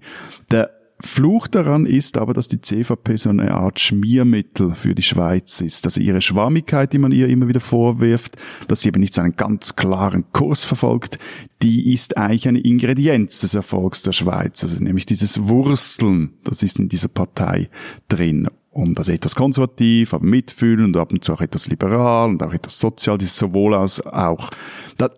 Der 0.51 0.78
Fluch 1.01 1.47
daran 1.47 1.85
ist 1.85 2.17
aber, 2.17 2.33
dass 2.33 2.49
die 2.49 2.59
CVP 2.59 3.15
so 3.15 3.29
eine 3.29 3.55
Art 3.55 3.79
Schmiermittel 3.79 4.75
für 4.75 4.93
die 4.93 5.01
Schweiz 5.01 5.61
ist. 5.61 5.85
Also 5.85 6.01
ihre 6.01 6.19
Schwammigkeit, 6.19 6.91
die 6.91 6.97
man 6.97 7.13
ihr 7.13 7.29
immer 7.29 7.47
wieder 7.47 7.61
vorwirft, 7.61 8.35
dass 8.67 8.81
sie 8.81 8.89
eben 8.89 8.99
nicht 8.99 9.13
so 9.13 9.21
einen 9.21 9.37
ganz 9.37 9.77
klaren 9.77 10.25
Kurs 10.33 10.65
verfolgt, 10.65 11.17
die 11.61 11.93
ist 11.93 12.17
eigentlich 12.17 12.49
eine 12.49 12.59
Ingredienz 12.59 13.39
des 13.39 13.53
Erfolgs 13.53 14.03
der 14.03 14.11
Schweiz. 14.11 14.61
Also 14.61 14.83
nämlich 14.83 15.05
dieses 15.05 15.47
Wursteln, 15.47 16.33
das 16.43 16.63
ist 16.63 16.79
in 16.79 16.89
dieser 16.89 17.07
Partei 17.07 17.69
drin. 18.09 18.49
Und 18.71 18.97
also 18.97 19.13
etwas 19.13 19.35
konservativ, 19.35 20.13
aber 20.13 20.25
mitfühlen 20.25 20.85
und 20.85 20.97
ab 20.97 21.13
und 21.13 21.23
zu 21.23 21.33
auch 21.33 21.41
etwas 21.41 21.67
liberal 21.67 22.29
und 22.29 22.43
auch 22.43 22.53
etwas 22.53 22.77
sozial, 22.77 23.21
ist 23.21 23.37
sowohl 23.37 23.73
als 23.73 24.05
auch. 24.05 24.49
Da 24.97 25.09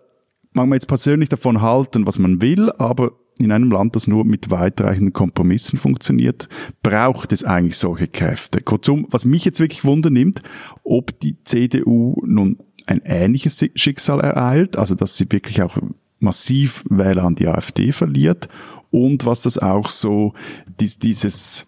mag 0.52 0.68
man 0.68 0.76
jetzt 0.76 0.88
persönlich 0.88 1.28
davon 1.28 1.60
halten, 1.60 2.06
was 2.06 2.20
man 2.20 2.40
will, 2.40 2.70
aber 2.78 3.12
in 3.38 3.52
einem 3.52 3.70
Land, 3.70 3.96
das 3.96 4.06
nur 4.06 4.24
mit 4.24 4.50
weitreichenden 4.50 5.12
Kompromissen 5.12 5.78
funktioniert, 5.78 6.48
braucht 6.82 7.32
es 7.32 7.44
eigentlich 7.44 7.78
solche 7.78 8.08
Kräfte. 8.08 8.60
Kurzum, 8.60 9.06
was 9.10 9.24
mich 9.24 9.44
jetzt 9.44 9.60
wirklich 9.60 9.84
wundernimmt, 9.84 10.42
ob 10.84 11.18
die 11.20 11.36
CDU 11.44 12.22
nun 12.26 12.58
ein 12.86 13.00
ähnliches 13.04 13.64
Schicksal 13.74 14.20
ereilt, 14.20 14.76
also 14.76 14.94
dass 14.94 15.16
sie 15.16 15.30
wirklich 15.30 15.62
auch 15.62 15.78
massiv 16.20 16.84
Wähler 16.88 17.24
an 17.24 17.34
die 17.34 17.48
AfD 17.48 17.92
verliert 17.92 18.48
und 18.90 19.26
was 19.26 19.42
das 19.42 19.58
auch 19.58 19.90
so 19.90 20.34
dieses 20.78 21.66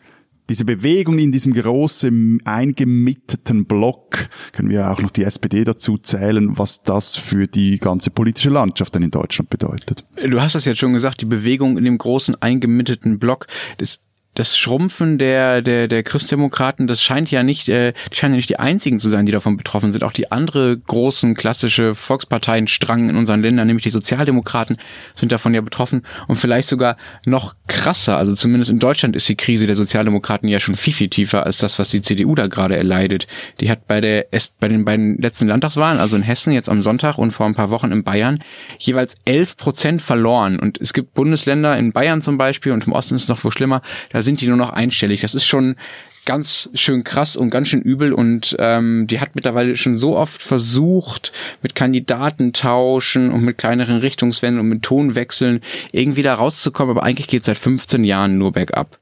diese 0.48 0.64
Bewegung 0.64 1.18
in 1.18 1.32
diesem 1.32 1.54
großen 1.54 2.40
eingemitteten 2.44 3.64
Block, 3.64 4.28
können 4.52 4.68
wir 4.68 4.90
auch 4.90 5.00
noch 5.00 5.10
die 5.10 5.24
SPD 5.24 5.64
dazu 5.64 5.98
zählen, 5.98 6.58
was 6.58 6.82
das 6.82 7.16
für 7.16 7.46
die 7.46 7.78
ganze 7.78 8.10
politische 8.10 8.50
Landschaft 8.50 8.94
dann 8.94 9.02
in 9.02 9.10
Deutschland 9.10 9.50
bedeutet. 9.50 10.04
Du 10.16 10.40
hast 10.40 10.54
das 10.54 10.64
jetzt 10.64 10.78
schon 10.78 10.92
gesagt, 10.92 11.20
die 11.20 11.26
Bewegung 11.26 11.78
in 11.78 11.84
dem 11.84 11.98
großen 11.98 12.40
eingemitteten 12.40 13.18
Block, 13.18 13.46
das 13.78 14.00
das 14.34 14.58
Schrumpfen 14.58 15.18
der, 15.18 15.62
der, 15.62 15.88
der 15.88 16.02
Christdemokraten, 16.02 16.86
das 16.86 17.02
scheint 17.02 17.30
ja 17.30 17.42
nicht, 17.42 17.68
äh, 17.68 17.92
die 18.12 18.16
scheinen 18.16 18.34
ja 18.34 18.36
nicht 18.36 18.50
die 18.50 18.58
einzigen 18.58 18.98
zu 18.98 19.08
sein, 19.08 19.26
die 19.26 19.32
davon 19.32 19.56
betroffen 19.56 19.92
sind. 19.92 20.02
Auch 20.02 20.12
die 20.12 20.32
andere 20.32 20.76
großen 20.76 21.34
klassische 21.34 21.94
Volksparteienstrang 21.94 23.08
in 23.08 23.16
unseren 23.16 23.42
Ländern, 23.42 23.68
nämlich 23.68 23.84
die 23.84 23.90
Sozialdemokraten, 23.90 24.76
sind 25.14 25.30
davon 25.30 25.54
ja 25.54 25.60
betroffen 25.60 26.02
und 26.26 26.36
vielleicht 26.36 26.68
sogar 26.68 26.96
noch 27.24 27.54
krasser. 27.68 28.16
Also 28.16 28.34
zumindest 28.34 28.70
in 28.70 28.80
Deutschland 28.80 29.14
ist 29.14 29.28
die 29.28 29.36
Krise 29.36 29.66
der 29.66 29.76
Sozialdemokraten 29.76 30.48
ja 30.48 30.58
schon 30.58 30.74
viel, 30.74 30.92
viel 30.92 31.08
tiefer 31.08 31.46
als 31.46 31.58
das, 31.58 31.78
was 31.78 31.90
die 31.90 32.02
CDU 32.02 32.34
da 32.34 32.48
gerade 32.48 32.76
erleidet. 32.76 33.28
Die 33.60 33.70
hat 33.70 33.86
bei 33.86 34.00
der, 34.00 34.26
bei 34.58 34.68
den 34.68 34.84
beiden 34.84 35.18
letzten 35.18 35.46
Landtagswahlen, 35.46 36.00
also 36.00 36.16
in 36.16 36.22
Hessen 36.22 36.52
jetzt 36.52 36.68
am 36.68 36.82
Sonntag 36.82 37.18
und 37.18 37.30
vor 37.30 37.46
ein 37.46 37.54
paar 37.54 37.70
Wochen 37.70 37.92
in 37.92 38.02
Bayern, 38.02 38.42
jeweils 38.78 39.14
elf 39.24 39.56
Prozent 39.56 40.02
verloren. 40.02 40.58
Und 40.58 40.80
es 40.80 40.92
gibt 40.92 41.14
Bundesländer 41.14 41.76
in 41.78 41.92
Bayern 41.92 42.20
zum 42.20 42.36
Beispiel 42.36 42.72
und 42.72 42.86
im 42.86 42.92
Osten 42.92 43.14
ist 43.14 43.22
es 43.22 43.28
noch 43.28 43.44
wohl 43.44 43.52
schlimmer, 43.52 43.80
da 44.10 44.23
sind 44.24 44.40
die 44.40 44.48
nur 44.48 44.56
noch 44.56 44.70
einstellig. 44.70 45.20
Das 45.20 45.34
ist 45.34 45.46
schon 45.46 45.76
ganz 46.24 46.70
schön 46.74 47.04
krass 47.04 47.36
und 47.36 47.50
ganz 47.50 47.68
schön 47.68 47.82
übel 47.82 48.12
und 48.12 48.56
ähm, 48.58 49.06
die 49.06 49.20
hat 49.20 49.34
mittlerweile 49.34 49.76
schon 49.76 49.98
so 49.98 50.16
oft 50.16 50.42
versucht, 50.42 51.32
mit 51.62 51.74
Kandidatentauschen 51.74 53.30
und 53.30 53.42
mit 53.42 53.58
kleineren 53.58 53.98
Richtungswenden 53.98 54.60
und 54.60 54.68
mit 54.68 54.82
Tonwechseln 54.82 55.60
irgendwie 55.92 56.22
da 56.22 56.34
rauszukommen, 56.34 56.96
aber 56.96 57.06
eigentlich 57.06 57.28
geht 57.28 57.44
seit 57.44 57.58
15 57.58 58.04
Jahren 58.04 58.38
nur 58.38 58.52
bergab. 58.52 58.98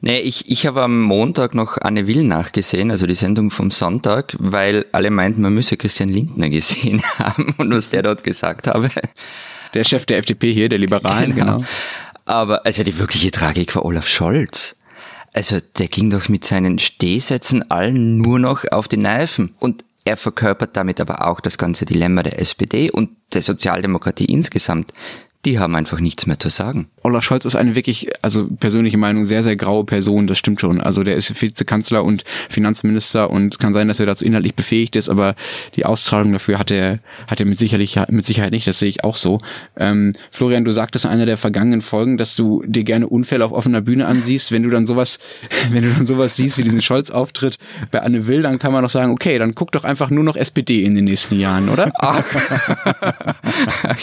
Nee, 0.00 0.20
ich, 0.20 0.50
ich 0.50 0.66
habe 0.66 0.82
am 0.82 1.02
Montag 1.02 1.54
noch 1.54 1.76
Anne 1.76 2.06
Will 2.06 2.22
nachgesehen, 2.24 2.90
also 2.90 3.06
die 3.06 3.14
Sendung 3.14 3.50
vom 3.50 3.70
Sonntag, 3.70 4.36
weil 4.38 4.86
alle 4.92 5.10
meinten, 5.10 5.42
man 5.42 5.52
müsse 5.52 5.76
Christian 5.76 6.08
Lindner 6.08 6.48
gesehen 6.48 7.02
haben 7.18 7.54
und 7.58 7.72
was 7.72 7.88
der 7.88 8.02
dort 8.02 8.24
gesagt 8.24 8.66
habe. 8.66 8.88
Der 9.74 9.84
Chef 9.84 10.06
der 10.06 10.18
FDP 10.18 10.52
hier, 10.52 10.68
der 10.68 10.78
Liberalen, 10.78 11.34
genau. 11.34 11.58
genau. 11.58 11.68
Aber 12.24 12.64
also 12.66 12.82
die 12.82 12.98
wirkliche 12.98 13.30
Tragik 13.30 13.74
war 13.74 13.84
Olaf 13.84 14.08
Scholz. 14.08 14.76
Also 15.32 15.58
der 15.78 15.88
ging 15.88 16.10
doch 16.10 16.28
mit 16.28 16.44
seinen 16.44 16.78
Stehsätzen 16.78 17.70
allen 17.70 18.18
nur 18.18 18.38
noch 18.38 18.64
auf 18.70 18.88
die 18.88 18.96
Nerven. 18.96 19.54
Und 19.60 19.84
er 20.04 20.16
verkörpert 20.16 20.76
damit 20.76 21.00
aber 21.00 21.26
auch 21.26 21.40
das 21.40 21.58
ganze 21.58 21.84
Dilemma 21.84 22.22
der 22.22 22.38
SPD 22.38 22.90
und 22.90 23.10
der 23.32 23.42
Sozialdemokratie 23.42 24.24
insgesamt 24.24 24.92
die 25.46 25.58
haben 25.58 25.74
einfach 25.74 26.00
nichts 26.00 26.26
mehr 26.26 26.38
zu 26.38 26.50
sagen. 26.50 26.90
Olaf 27.02 27.24
Scholz 27.24 27.46
ist 27.46 27.56
eine 27.56 27.74
wirklich, 27.74 28.10
also 28.20 28.46
persönliche 28.46 28.98
Meinung, 28.98 29.24
sehr, 29.24 29.42
sehr 29.42 29.56
graue 29.56 29.84
Person, 29.84 30.26
das 30.26 30.36
stimmt 30.36 30.60
schon. 30.60 30.82
Also 30.82 31.02
der 31.02 31.16
ist 31.16 31.40
Vizekanzler 31.40 32.04
und 32.04 32.24
Finanzminister 32.50 33.30
und 33.30 33.58
kann 33.58 33.72
sein, 33.72 33.88
dass 33.88 34.00
er 34.00 34.06
dazu 34.06 34.22
inhaltlich 34.22 34.54
befähigt 34.54 34.96
ist, 34.96 35.08
aber 35.08 35.34
die 35.76 35.86
Ausstrahlung 35.86 36.32
dafür 36.32 36.58
hat 36.58 36.70
er, 36.70 36.98
hat 37.26 37.40
er 37.40 37.46
mit, 37.46 37.56
sicherlich, 37.56 37.98
mit 38.08 38.26
Sicherheit 38.26 38.52
nicht, 38.52 38.66
das 38.66 38.78
sehe 38.78 38.90
ich 38.90 39.02
auch 39.02 39.16
so. 39.16 39.40
Ähm, 39.78 40.12
Florian, 40.30 40.66
du 40.66 40.72
sagtest 40.72 41.06
in 41.06 41.10
einer 41.10 41.24
der 41.24 41.38
vergangenen 41.38 41.80
Folgen, 41.80 42.18
dass 42.18 42.36
du 42.36 42.62
dir 42.66 42.84
gerne 42.84 43.06
Unfälle 43.06 43.46
auf 43.46 43.52
offener 43.52 43.80
Bühne 43.80 44.06
ansiehst. 44.06 44.52
Wenn 44.52 44.62
du 44.62 44.68
dann 44.68 44.86
sowas, 44.86 45.18
wenn 45.70 45.84
du 45.84 45.90
dann 45.94 46.04
sowas 46.04 46.36
siehst 46.36 46.58
wie 46.58 46.64
diesen 46.64 46.82
Scholz-Auftritt 46.82 47.56
bei 47.90 48.02
Anne 48.02 48.26
Will, 48.26 48.42
dann 48.42 48.58
kann 48.58 48.72
man 48.72 48.82
doch 48.82 48.90
sagen, 48.90 49.10
okay, 49.10 49.38
dann 49.38 49.54
guck 49.54 49.72
doch 49.72 49.84
einfach 49.84 50.10
nur 50.10 50.22
noch 50.22 50.36
SPD 50.36 50.84
in 50.84 50.94
den 50.96 51.06
nächsten 51.06 51.40
Jahren, 51.40 51.70
oder? 51.70 51.90
Ach. 51.98 52.22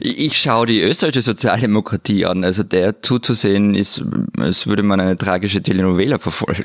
ich 0.00 0.36
schaue 0.36 0.66
die 0.66 0.81
österreichische 0.82 1.22
Sozialdemokratie 1.22 2.26
an. 2.26 2.44
Also 2.44 2.62
der 2.62 3.02
zuzusehen 3.02 3.74
ist, 3.74 4.04
als 4.38 4.66
würde 4.66 4.82
man 4.82 5.00
eine 5.00 5.16
tragische 5.16 5.62
Telenovela 5.62 6.18
verfolgen. 6.18 6.64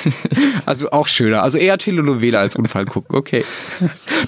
also 0.66 0.90
auch 0.90 1.06
schöner. 1.06 1.42
Also 1.42 1.58
eher 1.58 1.78
Telenovela 1.78 2.40
als 2.40 2.56
Unfall 2.56 2.86
gucken. 2.86 3.16
Okay. 3.16 3.44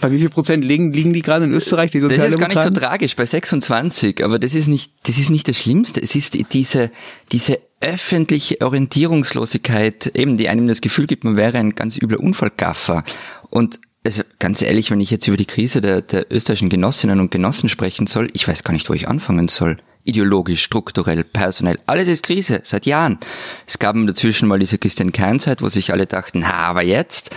Bei 0.00 0.10
wie 0.10 0.18
viel 0.18 0.30
Prozent 0.30 0.64
liegen, 0.64 0.92
liegen 0.92 1.12
die 1.12 1.22
gerade 1.22 1.44
in 1.44 1.52
Österreich, 1.52 1.90
die 1.90 2.00
Sozialdemokraten? 2.00 2.54
Das 2.54 2.54
ist 2.54 2.54
gar 2.54 2.68
nicht 2.70 2.74
so 2.74 2.86
tragisch, 2.86 3.16
bei 3.16 3.26
26. 3.26 4.24
Aber 4.24 4.38
das 4.38 4.54
ist 4.54 4.68
nicht, 4.68 4.92
das 5.04 5.18
ist 5.18 5.30
nicht 5.30 5.48
das 5.48 5.56
Schlimmste. 5.56 6.02
Es 6.02 6.14
ist 6.14 6.36
diese, 6.52 6.90
diese 7.30 7.58
öffentliche 7.80 8.60
Orientierungslosigkeit, 8.60 10.12
eben, 10.14 10.36
die 10.36 10.48
einem 10.48 10.68
das 10.68 10.80
Gefühl 10.80 11.06
gibt, 11.06 11.24
man 11.24 11.36
wäre 11.36 11.58
ein 11.58 11.74
ganz 11.74 12.00
übler 12.00 12.20
Unfallgaffer. 12.20 13.02
Und 13.50 13.80
also 14.04 14.22
ganz 14.38 14.62
ehrlich, 14.62 14.90
wenn 14.90 15.00
ich 15.00 15.10
jetzt 15.10 15.26
über 15.28 15.36
die 15.36 15.46
Krise 15.46 15.80
der, 15.80 16.02
der 16.02 16.30
österreichischen 16.30 16.70
Genossinnen 16.70 17.20
und 17.20 17.30
Genossen 17.30 17.68
sprechen 17.68 18.06
soll, 18.06 18.28
ich 18.32 18.48
weiß 18.48 18.64
gar 18.64 18.72
nicht, 18.72 18.88
wo 18.88 18.94
ich 18.94 19.08
anfangen 19.08 19.48
soll. 19.48 19.78
Ideologisch, 20.04 20.64
strukturell, 20.64 21.22
personell, 21.22 21.78
alles 21.86 22.08
ist 22.08 22.24
Krise, 22.24 22.60
seit 22.64 22.86
Jahren. 22.86 23.18
Es 23.66 23.78
gab 23.78 23.94
dazwischen 24.06 24.48
mal 24.48 24.58
diese 24.58 24.78
Christian 24.78 25.12
Kern-Zeit, 25.12 25.62
wo 25.62 25.68
sich 25.68 25.92
alle 25.92 26.06
dachten, 26.06 26.40
na, 26.40 26.54
aber 26.54 26.82
jetzt. 26.82 27.30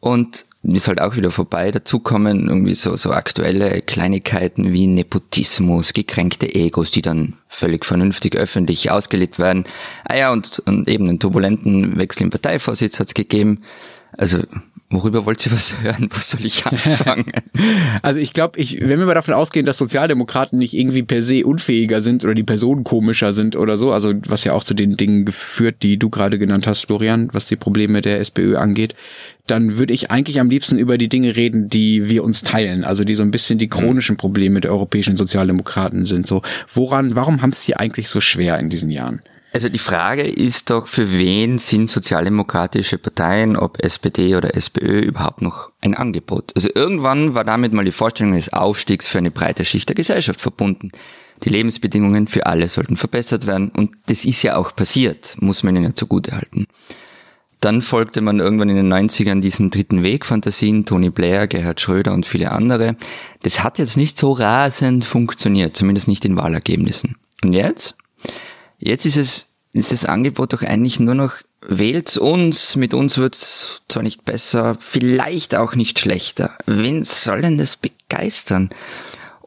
Und 0.00 0.44
ist 0.62 0.88
halt 0.88 1.00
auch 1.00 1.16
wieder 1.16 1.30
vorbei. 1.30 1.70
Dazu 1.72 2.00
kommen 2.00 2.48
irgendwie 2.48 2.74
so, 2.74 2.94
so 2.96 3.12
aktuelle 3.12 3.80
Kleinigkeiten 3.80 4.72
wie 4.74 4.86
Nepotismus, 4.86 5.94
gekränkte 5.94 6.54
Egos, 6.54 6.90
die 6.90 7.00
dann 7.00 7.38
völlig 7.48 7.86
vernünftig 7.86 8.36
öffentlich 8.36 8.90
ausgelegt 8.90 9.38
werden. 9.38 9.64
Ah 10.04 10.16
ja, 10.16 10.32
und, 10.32 10.58
und 10.66 10.86
eben 10.86 11.08
einen 11.08 11.18
turbulenten 11.18 11.98
Wechsel 11.98 12.24
im 12.24 12.30
Parteivorsitz 12.30 13.00
hat 13.00 13.08
es 13.08 13.14
gegeben. 13.14 13.62
Also 14.20 14.40
Worüber 14.92 15.24
wollt 15.24 15.46
ihr 15.46 15.52
was 15.52 15.80
hören? 15.82 16.08
Wo 16.10 16.18
soll 16.18 16.44
ich 16.44 16.66
anfangen? 16.66 17.30
also 18.02 18.18
ich 18.18 18.32
glaube, 18.32 18.58
ich, 18.58 18.80
wenn 18.80 18.98
wir 18.98 19.06
mal 19.06 19.14
davon 19.14 19.34
ausgehen, 19.34 19.64
dass 19.64 19.78
Sozialdemokraten 19.78 20.58
nicht 20.58 20.74
irgendwie 20.74 21.04
per 21.04 21.22
se 21.22 21.46
unfähiger 21.46 22.00
sind 22.00 22.24
oder 22.24 22.34
die 22.34 22.42
Personen 22.42 22.82
komischer 22.82 23.32
sind 23.32 23.54
oder 23.54 23.76
so, 23.76 23.92
also 23.92 24.12
was 24.26 24.42
ja 24.42 24.52
auch 24.52 24.64
zu 24.64 24.74
den 24.74 24.96
Dingen 24.96 25.24
geführt, 25.24 25.76
die 25.82 25.96
du 25.96 26.10
gerade 26.10 26.40
genannt 26.40 26.66
hast, 26.66 26.86
Florian, 26.86 27.28
was 27.32 27.46
die 27.46 27.54
Probleme 27.54 28.00
der 28.00 28.18
SPÖ 28.18 28.56
angeht, 28.56 28.96
dann 29.46 29.78
würde 29.78 29.92
ich 29.92 30.10
eigentlich 30.10 30.40
am 30.40 30.50
liebsten 30.50 30.76
über 30.76 30.98
die 30.98 31.08
Dinge 31.08 31.36
reden, 31.36 31.68
die 31.68 32.08
wir 32.08 32.24
uns 32.24 32.42
teilen, 32.42 32.82
also 32.82 33.04
die 33.04 33.14
so 33.14 33.22
ein 33.22 33.30
bisschen 33.30 33.60
die 33.60 33.66
mhm. 33.66 33.70
chronischen 33.70 34.16
Probleme 34.16 34.60
der 34.60 34.72
europäischen 34.72 35.16
Sozialdemokraten 35.16 36.04
sind. 36.04 36.26
So, 36.26 36.42
woran, 36.74 37.14
warum 37.14 37.42
haben 37.42 37.50
es 37.50 37.70
eigentlich 37.72 38.08
so 38.08 38.20
schwer 38.20 38.58
in 38.58 38.70
diesen 38.70 38.90
Jahren? 38.90 39.22
Also 39.52 39.68
die 39.68 39.78
Frage 39.78 40.22
ist 40.22 40.70
doch, 40.70 40.86
für 40.86 41.10
wen 41.10 41.58
sind 41.58 41.90
sozialdemokratische 41.90 42.98
Parteien, 42.98 43.56
ob 43.56 43.82
SPD 43.82 44.36
oder 44.36 44.54
SPÖ, 44.54 45.00
überhaupt 45.00 45.42
noch 45.42 45.70
ein 45.80 45.94
Angebot? 45.94 46.52
Also 46.54 46.68
irgendwann 46.72 47.34
war 47.34 47.44
damit 47.44 47.72
mal 47.72 47.84
die 47.84 47.90
Vorstellung 47.90 48.34
des 48.34 48.52
Aufstiegs 48.52 49.08
für 49.08 49.18
eine 49.18 49.32
breite 49.32 49.64
Schicht 49.64 49.88
der 49.88 49.96
Gesellschaft 49.96 50.40
verbunden. 50.40 50.92
Die 51.42 51.48
Lebensbedingungen 51.48 52.28
für 52.28 52.46
alle 52.46 52.68
sollten 52.68 52.96
verbessert 52.96 53.46
werden 53.46 53.70
und 53.70 53.90
das 54.06 54.24
ist 54.24 54.42
ja 54.42 54.56
auch 54.56 54.76
passiert, 54.76 55.36
muss 55.40 55.62
man 55.64 55.74
ihnen 55.74 55.86
ja 55.86 55.94
zugutehalten. 55.94 56.66
Dann 57.60 57.82
folgte 57.82 58.20
man 58.20 58.38
irgendwann 58.38 58.70
in 58.70 58.76
den 58.76 58.92
90ern 58.92 59.40
diesen 59.40 59.70
dritten 59.70 60.02
Weg-Fantasien, 60.02 60.86
Tony 60.86 61.10
Blair, 61.10 61.46
Gerhard 61.46 61.80
Schröder 61.80 62.14
und 62.14 62.24
viele 62.24 62.52
andere. 62.52 62.96
Das 63.42 63.62
hat 63.62 63.78
jetzt 63.78 63.96
nicht 63.96 64.16
so 64.16 64.32
rasend 64.32 65.04
funktioniert, 65.04 65.76
zumindest 65.76 66.08
nicht 66.08 66.24
in 66.24 66.36
Wahlergebnissen. 66.36 67.16
Und 67.42 67.52
jetzt? 67.52 67.96
Jetzt 68.80 69.04
ist 69.04 69.16
es, 69.16 69.54
ist 69.72 69.92
das 69.92 70.06
Angebot 70.06 70.52
doch 70.52 70.62
eigentlich 70.62 70.98
nur 70.98 71.14
noch, 71.14 71.34
wählt's 71.60 72.16
uns, 72.16 72.76
mit 72.76 72.94
uns 72.94 73.18
wird's 73.18 73.82
zwar 73.88 74.02
nicht 74.02 74.24
besser, 74.24 74.76
vielleicht 74.80 75.54
auch 75.54 75.74
nicht 75.74 75.98
schlechter. 75.98 76.50
Wen 76.66 77.04
soll 77.04 77.42
denn 77.42 77.58
das 77.58 77.76
begeistern? 77.76 78.70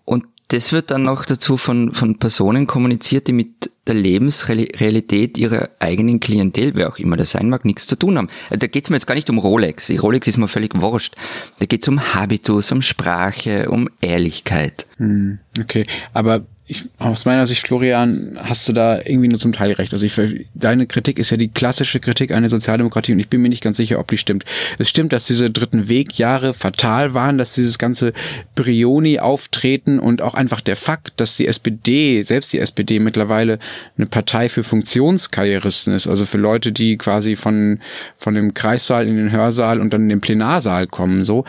Und 0.06 0.26
das 0.50 0.72
wird 0.72 0.92
dann 0.92 1.02
noch 1.02 1.26
dazu 1.26 1.58
von, 1.58 1.94
von 1.94 2.20
Personen 2.20 2.68
kommuniziert, 2.68 3.28
die 3.28 3.34
mit 3.34 3.72
der 3.88 3.96
Lebensrealität 3.96 5.38
ihrer 5.38 5.70
eigenen 5.80 6.20
Klientel, 6.20 6.76
wer 6.76 6.90
auch 6.90 7.00
immer 7.00 7.18
das 7.18 7.32
sein 7.32 7.50
mag, 7.50 7.66
nichts 7.66 7.88
zu 7.88 7.98
tun 7.98 8.18
haben. 8.18 8.30
Da 8.52 8.68
geht's 8.68 8.92
mir 8.92 8.98
jetzt 8.98 9.08
gar 9.08 9.16
nicht 9.16 9.30
um 9.32 9.40
Rolex. 9.40 9.90
Rolex 9.90 10.28
ist 10.28 10.38
mir 10.38 10.48
völlig 10.48 10.80
wurscht. 10.80 11.16
Da 11.60 11.66
geht's 11.66 11.88
um 11.88 12.14
Habitus, 12.14 12.72
um 12.72 12.84
Sprache, 12.84 13.70
um 13.70 13.90
Ehrlichkeit. 14.00 14.86
Hm, 14.98 15.40
okay, 15.60 15.86
aber 16.14 16.46
ich, 16.66 16.86
aus 16.98 17.26
meiner 17.26 17.46
Sicht, 17.46 17.68
Florian, 17.68 18.40
hast 18.42 18.70
du 18.70 18.74
da 18.74 18.98
irgendwie 18.98 19.28
nur 19.28 19.38
zum 19.38 19.52
Teil 19.52 19.74
recht. 19.74 19.92
Also 19.92 20.06
ich, 20.06 20.18
deine 20.54 20.88
Kritik 20.88 21.20
ist 21.20 21.30
ja 21.30 21.36
die 21.36 21.50
klassische 21.50 22.00
Kritik 22.00 22.32
einer 22.32 22.48
Sozialdemokratie 22.48 23.12
und 23.12 23.20
ich 23.20 23.28
bin 23.28 23.42
mir 23.42 23.50
nicht 23.50 23.64
ganz 23.64 23.76
sicher, 23.76 24.00
ob 24.00 24.08
die 24.08 24.18
stimmt. 24.18 24.46
Es 24.80 24.88
stimmt, 24.88 25.12
dass 25.12 25.26
diese 25.26 25.52
dritten 25.52 25.90
Wegjahre 25.90 26.54
fatal 26.54 27.14
waren, 27.14 27.38
dass 27.38 27.54
dieses 27.54 27.78
ganze 27.78 28.14
Brioni-Auftreten 28.56 30.00
und 30.00 30.22
auch 30.22 30.36
einfach 30.36 30.62
der 30.62 30.78
Fakt, 30.78 31.14
dass 31.18 31.36
die 31.36 31.48
SPD, 31.48 32.24
selbst 32.24 32.54
die 32.54 32.60
SPD 32.60 33.00
mittlerweile 33.00 33.60
eine 33.98 34.08
Partei 34.08 34.48
für 34.48 34.64
Funktionskarrieristen 34.64 35.94
ist, 35.94 36.08
also 36.08 36.26
für 36.26 36.38
Leute, 36.38 36.72
die 36.72 36.98
quasi 36.98 37.36
von, 37.36 37.80
von 38.18 38.36
dem 38.36 38.54
Kreissaal 38.54 39.06
in 39.06 39.18
den 39.18 39.32
Hörsaal 39.34 39.82
und 39.82 39.92
dann 39.92 40.04
in 40.04 40.10
den 40.10 40.22
Plenarsaal 40.22 40.88
kommen, 40.88 41.26
so, 41.26 41.44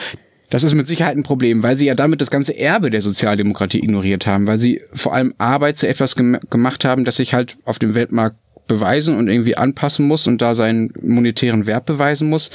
das 0.55 0.63
ist 0.63 0.75
mit 0.75 0.87
Sicherheit 0.87 1.17
ein 1.17 1.25
Problem, 1.25 1.65
weil 1.65 1.77
sie 1.77 1.87
ja 1.87 1.97
damit 1.97 2.21
das 2.21 2.31
ganze 2.31 2.57
Erbe 2.57 2.89
der 2.89 3.03
Sozialdemokratie 3.03 3.79
ignoriert 3.79 4.29
haben, 4.29 4.47
weil 4.47 4.59
sie 4.59 4.83
vor 4.93 5.13
allem 5.13 5.35
Arbeit 5.37 5.79
zu 5.79 5.89
etwas 5.89 6.15
gem 6.15 6.39
gemacht 6.49 6.85
haben, 6.85 7.05
das 7.05 7.17
sich 7.17 7.35
halt 7.35 7.57
auf 7.65 7.81
dem 7.81 7.97
Weltmarkt 7.97 8.37
beweisen 8.69 9.17
und 9.17 9.27
irgendwie 9.27 9.57
anpassen 9.57 10.07
muss 10.07 10.29
und 10.29 10.41
da 10.41 10.55
seinen 10.55 10.93
monetären 11.03 11.67
Wert 11.67 11.87
beweisen 11.87 12.29
muss. 12.29 12.51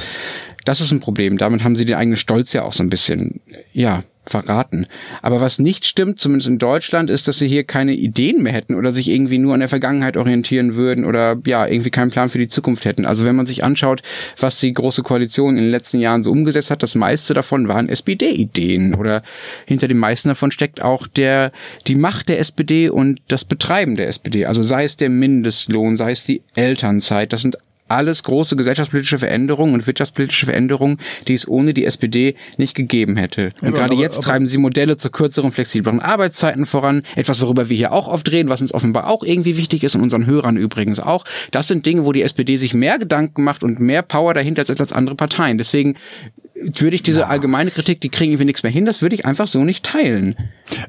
Das 0.64 0.80
ist 0.80 0.92
ein 0.92 1.02
Problem. 1.02 1.38
Damit 1.38 1.62
haben 1.62 1.76
sie 1.76 1.84
den 1.84 1.96
eigenen 1.96 2.16
Stolz 2.16 2.54
ja 2.54 2.64
auch 2.64 2.72
so 2.72 2.84
ein 2.84 2.90
bisschen, 2.90 3.42
ja, 3.74 4.06
verraten. 4.30 4.88
Aber 5.22 5.42
was 5.42 5.60
nicht 5.60 5.86
stimmt, 5.86 6.20
zumindest 6.20 6.48
in 6.48 6.58
Deutschland, 6.58 7.10
ist, 7.10 7.28
dass 7.28 7.40
sie 7.40 7.48
hier 7.48 7.64
keine 7.64 7.94
Ideen 7.94 8.44
mehr 8.44 8.54
hätten 8.54 8.76
oder 8.76 8.92
sich 8.92 9.10
irgendwie 9.10 9.38
nur 9.38 9.54
an 9.54 9.60
der 9.60 9.70
Vergangenheit 9.70 10.16
orientieren 10.18 10.76
würden 10.76 11.06
oder 11.06 11.38
ja, 11.46 11.66
irgendwie 11.66 11.90
keinen 11.90 12.12
Plan 12.12 12.30
für 12.30 12.38
die 12.38 12.48
Zukunft 12.48 12.86
hätten. 12.86 13.06
Also 13.06 13.26
wenn 13.26 13.36
man 13.36 13.46
sich 13.46 13.64
anschaut, 13.64 14.02
was 14.40 14.60
die 14.60 14.74
Große 14.74 15.04
Koalition 15.04 15.58
in 15.58 15.64
den 15.64 15.72
letzten 15.72 16.00
Jahren 16.00 16.24
so 16.24 16.32
umgesetzt 16.32 16.72
hat, 16.72 16.84
das 16.84 16.96
meiste 16.96 17.34
davon 17.34 17.68
waren 17.68 17.90
SPD-Ideen 17.90 18.94
oder 18.96 19.24
hinter 19.66 19.88
den 19.88 19.98
meisten 19.98 20.30
davon 20.30 20.52
steckt 20.52 20.82
auch 20.82 21.08
der, 21.08 21.52
die 21.88 21.96
Macht 21.96 22.30
der 22.30 22.40
SPD 22.40 22.90
und 22.90 23.20
das 23.28 23.44
Betreiben 23.44 23.96
der 23.96 24.08
SPD. 24.08 24.46
Also 24.46 24.64
sei 24.64 24.84
es 24.84 24.98
der 24.98 25.10
Mindestlohn, 25.10 25.98
sei 25.98 26.12
es 26.12 26.24
die 26.24 26.42
Elternzeit, 26.56 27.34
das 27.34 27.42
sind 27.42 27.58
alles 27.90 28.24
große 28.24 28.56
gesellschaftspolitische 28.56 29.20
Veränderungen 29.20 29.74
und 29.74 29.88
wirtschaftspolitische 29.88 30.46
Veränderungen, 30.46 30.98
die 31.28 31.34
es 31.34 31.48
ohne 31.48 31.74
die 31.74 31.86
SPD 31.86 32.36
nicht 32.58 32.76
gegeben 32.76 33.18
hätte. 33.18 33.52
Und 33.62 33.70
ja, 33.70 33.72
gerade 33.72 33.94
aber, 33.94 34.02
jetzt 34.02 34.18
aber, 34.18 34.24
treiben 34.24 34.48
sie 34.48 34.58
Modelle 34.58 34.98
zu 34.98 35.10
kürzeren, 35.10 35.52
flexibleren 35.52 36.00
Arbeitszeiten 36.00 36.66
voran. 36.66 37.04
Etwas, 37.16 37.42
worüber 37.42 37.70
wir 37.70 37.78
hier 37.78 37.92
auch 37.92 38.08
oft 38.08 38.32
reden, 38.32 38.50
was 38.50 38.62
uns 38.62 38.74
offenbar 38.74 39.08
auch 39.08 39.24
irgendwie 39.24 39.58
wichtig 39.58 39.84
ist 39.84 39.96
und 39.96 40.02
unseren 40.02 40.26
Hörern 40.26 40.58
übrigens 40.58 41.00
auch. 41.00 41.26
Das 41.52 41.68
sind 41.68 41.86
Dinge, 41.86 42.06
wo 42.06 42.12
die 42.12 42.22
SPD 42.22 42.58
sich 42.58 42.74
mehr 42.74 43.00
Gedanken 43.00 43.44
macht 43.44 43.64
und 43.64 43.80
mehr 43.80 44.02
Power 44.02 44.34
dahinter 44.34 44.64
setzt 44.64 44.82
als 44.82 44.94
andere 44.94 45.16
Parteien. 45.16 45.58
Deswegen 45.58 45.96
würde 46.62 46.96
ich 46.96 47.04
diese 47.04 47.28
allgemeine 47.28 47.72
Kritik, 47.72 48.02
die 48.02 48.10
kriegen 48.10 48.38
wir 48.38 48.46
nichts 48.46 48.64
mehr 48.64 48.72
hin, 48.72 48.86
das 48.86 49.02
würde 49.02 49.16
ich 49.16 49.26
einfach 49.26 49.48
so 49.48 49.64
nicht 49.64 49.86
teilen. 49.86 50.36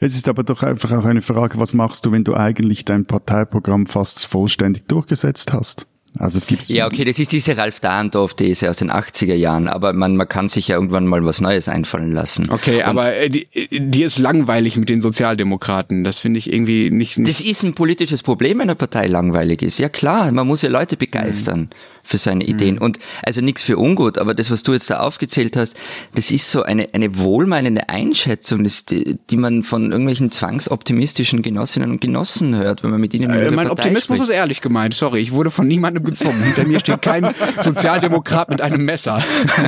Es 0.00 0.16
ist 0.16 0.28
aber 0.28 0.42
doch 0.42 0.62
einfach 0.62 0.90
auch 0.92 1.04
eine 1.04 1.20
Frage, 1.20 1.58
was 1.58 1.74
machst 1.74 2.06
du, 2.06 2.12
wenn 2.12 2.24
du 2.24 2.34
eigentlich 2.34 2.84
dein 2.84 3.06
Parteiprogramm 3.06 3.86
fast 3.86 4.26
vollständig 4.26 4.86
durchgesetzt 4.88 5.52
hast? 5.52 5.86
Also 6.18 6.38
es 6.38 6.46
gibt 6.46 6.68
Ja, 6.68 6.86
okay, 6.86 7.04
das 7.04 7.18
ist 7.18 7.32
diese 7.32 7.56
Ralf 7.56 7.80
Dahndorf-These 7.80 8.68
aus 8.68 8.78
den 8.78 8.90
80er 8.90 9.34
Jahren, 9.34 9.68
aber 9.68 9.92
man, 9.92 10.16
man 10.16 10.28
kann 10.28 10.48
sich 10.48 10.68
ja 10.68 10.76
irgendwann 10.76 11.06
mal 11.06 11.24
was 11.24 11.40
Neues 11.40 11.68
einfallen 11.68 12.10
lassen. 12.10 12.50
Okay, 12.50 12.78
Und 12.78 12.84
aber 12.84 13.14
äh, 13.14 13.30
die, 13.30 13.46
die 13.70 14.02
ist 14.02 14.18
langweilig 14.18 14.76
mit 14.76 14.88
den 14.88 15.00
Sozialdemokraten. 15.00 16.02
Das 16.02 16.18
finde 16.18 16.38
ich 16.38 16.52
irgendwie 16.52 16.90
nicht, 16.90 17.18
nicht. 17.18 17.30
Das 17.30 17.40
ist 17.40 17.62
ein 17.62 17.74
politisches 17.74 18.22
Problem, 18.22 18.58
wenn 18.58 18.68
eine 18.68 18.74
Partei 18.74 19.06
langweilig 19.06 19.62
ist. 19.62 19.78
Ja 19.78 19.88
klar, 19.88 20.32
man 20.32 20.46
muss 20.46 20.62
ja 20.62 20.68
Leute 20.68 20.96
begeistern. 20.96 21.60
Mhm 21.60 21.99
für 22.10 22.18
seine 22.18 22.44
Ideen. 22.44 22.76
Mhm. 22.76 22.82
Und 22.82 22.98
also 23.22 23.40
nichts 23.40 23.62
für 23.62 23.78
ungut, 23.78 24.18
aber 24.18 24.34
das, 24.34 24.50
was 24.50 24.64
du 24.64 24.72
jetzt 24.72 24.90
da 24.90 24.98
aufgezählt 24.98 25.56
hast, 25.56 25.76
das 26.14 26.32
ist 26.32 26.50
so 26.50 26.62
eine, 26.64 26.88
eine 26.92 27.16
wohlmeinende 27.18 27.88
Einschätzung, 27.88 28.64
das, 28.64 28.84
die, 28.84 29.18
die 29.30 29.36
man 29.36 29.62
von 29.62 29.92
irgendwelchen 29.92 30.32
zwangsoptimistischen 30.32 31.42
Genossinnen 31.42 31.92
und 31.92 32.00
Genossen 32.00 32.56
hört, 32.56 32.82
wenn 32.82 32.90
man 32.90 33.00
mit 33.00 33.14
ihnen 33.14 33.30
äh, 33.30 33.50
Mein 33.52 33.68
Partei 33.68 33.70
Optimismus 33.70 34.18
spricht. 34.18 34.30
ist 34.30 34.36
ehrlich 34.36 34.60
gemeint, 34.60 34.94
sorry, 34.94 35.20
ich 35.20 35.30
wurde 35.30 35.52
von 35.52 35.68
niemandem 35.68 36.02
gezwungen. 36.02 36.42
Hinter 36.42 36.66
mir 36.66 36.80
steht 36.80 37.00
kein 37.00 37.32
Sozialdemokrat 37.60 38.50
mit 38.50 38.60
einem 38.60 38.84
Messer. 38.84 39.22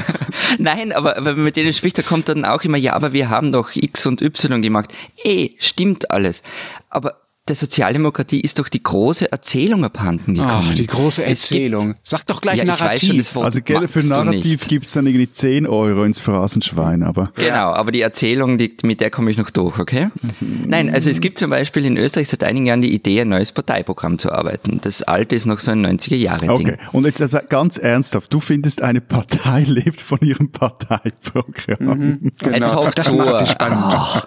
Nein, 0.58 0.90
aber 0.90 1.14
wenn 1.18 1.36
man 1.36 1.44
mit 1.44 1.56
denen 1.56 1.72
spricht, 1.72 1.98
da 1.98 2.02
kommt 2.02 2.28
dann 2.28 2.44
auch 2.44 2.62
immer, 2.64 2.76
ja, 2.76 2.94
aber 2.94 3.12
wir 3.12 3.30
haben 3.30 3.52
doch 3.52 3.70
X 3.74 4.04
und 4.06 4.20
Y 4.20 4.62
gemacht. 4.62 4.92
Eh, 5.22 5.50
stimmt 5.58 6.10
alles. 6.10 6.42
Aber 6.90 7.21
der 7.48 7.56
Sozialdemokratie 7.56 8.40
ist 8.40 8.60
doch 8.60 8.68
die 8.68 8.82
große 8.82 9.32
Erzählung 9.32 9.84
abhanden 9.84 10.34
gekommen. 10.34 10.68
Ach, 10.70 10.74
die 10.76 10.86
große 10.86 11.24
Erzählung. 11.24 11.96
Sag 12.04 12.24
doch 12.26 12.40
gleich 12.40 12.58
ja, 12.58 12.64
Narrativ. 12.64 13.30
Schon, 13.32 13.42
also 13.42 13.60
Geld 13.60 13.90
für 13.90 13.98
Narrativ 14.06 14.68
gibt's 14.68 14.92
dann 14.92 15.08
irgendwie 15.08 15.28
10 15.28 15.66
Euro 15.66 16.04
ins 16.04 16.20
Phrasenschwein, 16.20 17.02
aber. 17.02 17.32
Genau, 17.34 17.72
aber 17.72 17.90
die 17.90 18.00
Erzählung, 18.00 18.58
die, 18.58 18.76
mit 18.84 19.00
der 19.00 19.10
komme 19.10 19.32
ich 19.32 19.38
noch 19.38 19.50
durch, 19.50 19.80
okay? 19.80 20.10
Nein, 20.40 20.94
also 20.94 21.10
es 21.10 21.20
gibt 21.20 21.36
zum 21.36 21.50
Beispiel 21.50 21.84
in 21.84 21.96
Österreich 21.96 22.28
seit 22.28 22.44
einigen 22.44 22.66
Jahren 22.66 22.82
die 22.82 22.94
Idee, 22.94 23.22
ein 23.22 23.30
neues 23.30 23.50
Parteiprogramm 23.50 24.20
zu 24.20 24.30
arbeiten. 24.30 24.80
Das 24.80 25.02
alte 25.02 25.34
ist 25.34 25.46
noch 25.46 25.58
so 25.58 25.72
ein 25.72 25.84
90er 25.84 26.14
Jahre 26.14 26.46
Ding. 26.46 26.68
Okay, 26.68 26.78
und 26.92 27.06
jetzt 27.06 27.20
also 27.20 27.40
ganz 27.48 27.76
ernsthaft, 27.76 28.32
du 28.32 28.38
findest, 28.38 28.82
eine 28.82 29.00
Partei 29.00 29.64
lebt 29.66 30.00
von 30.00 30.20
ihrem 30.20 30.52
Parteiprogramm. 30.52 31.98
Mhm, 31.98 32.32
genau. 32.38 32.56
Jetzt 32.56 32.74
hofft 32.76 32.98
das 32.98 33.12
macht 33.12 33.38
sie 33.38 33.46
spannend. 33.48 33.82
Oh. 33.84 34.20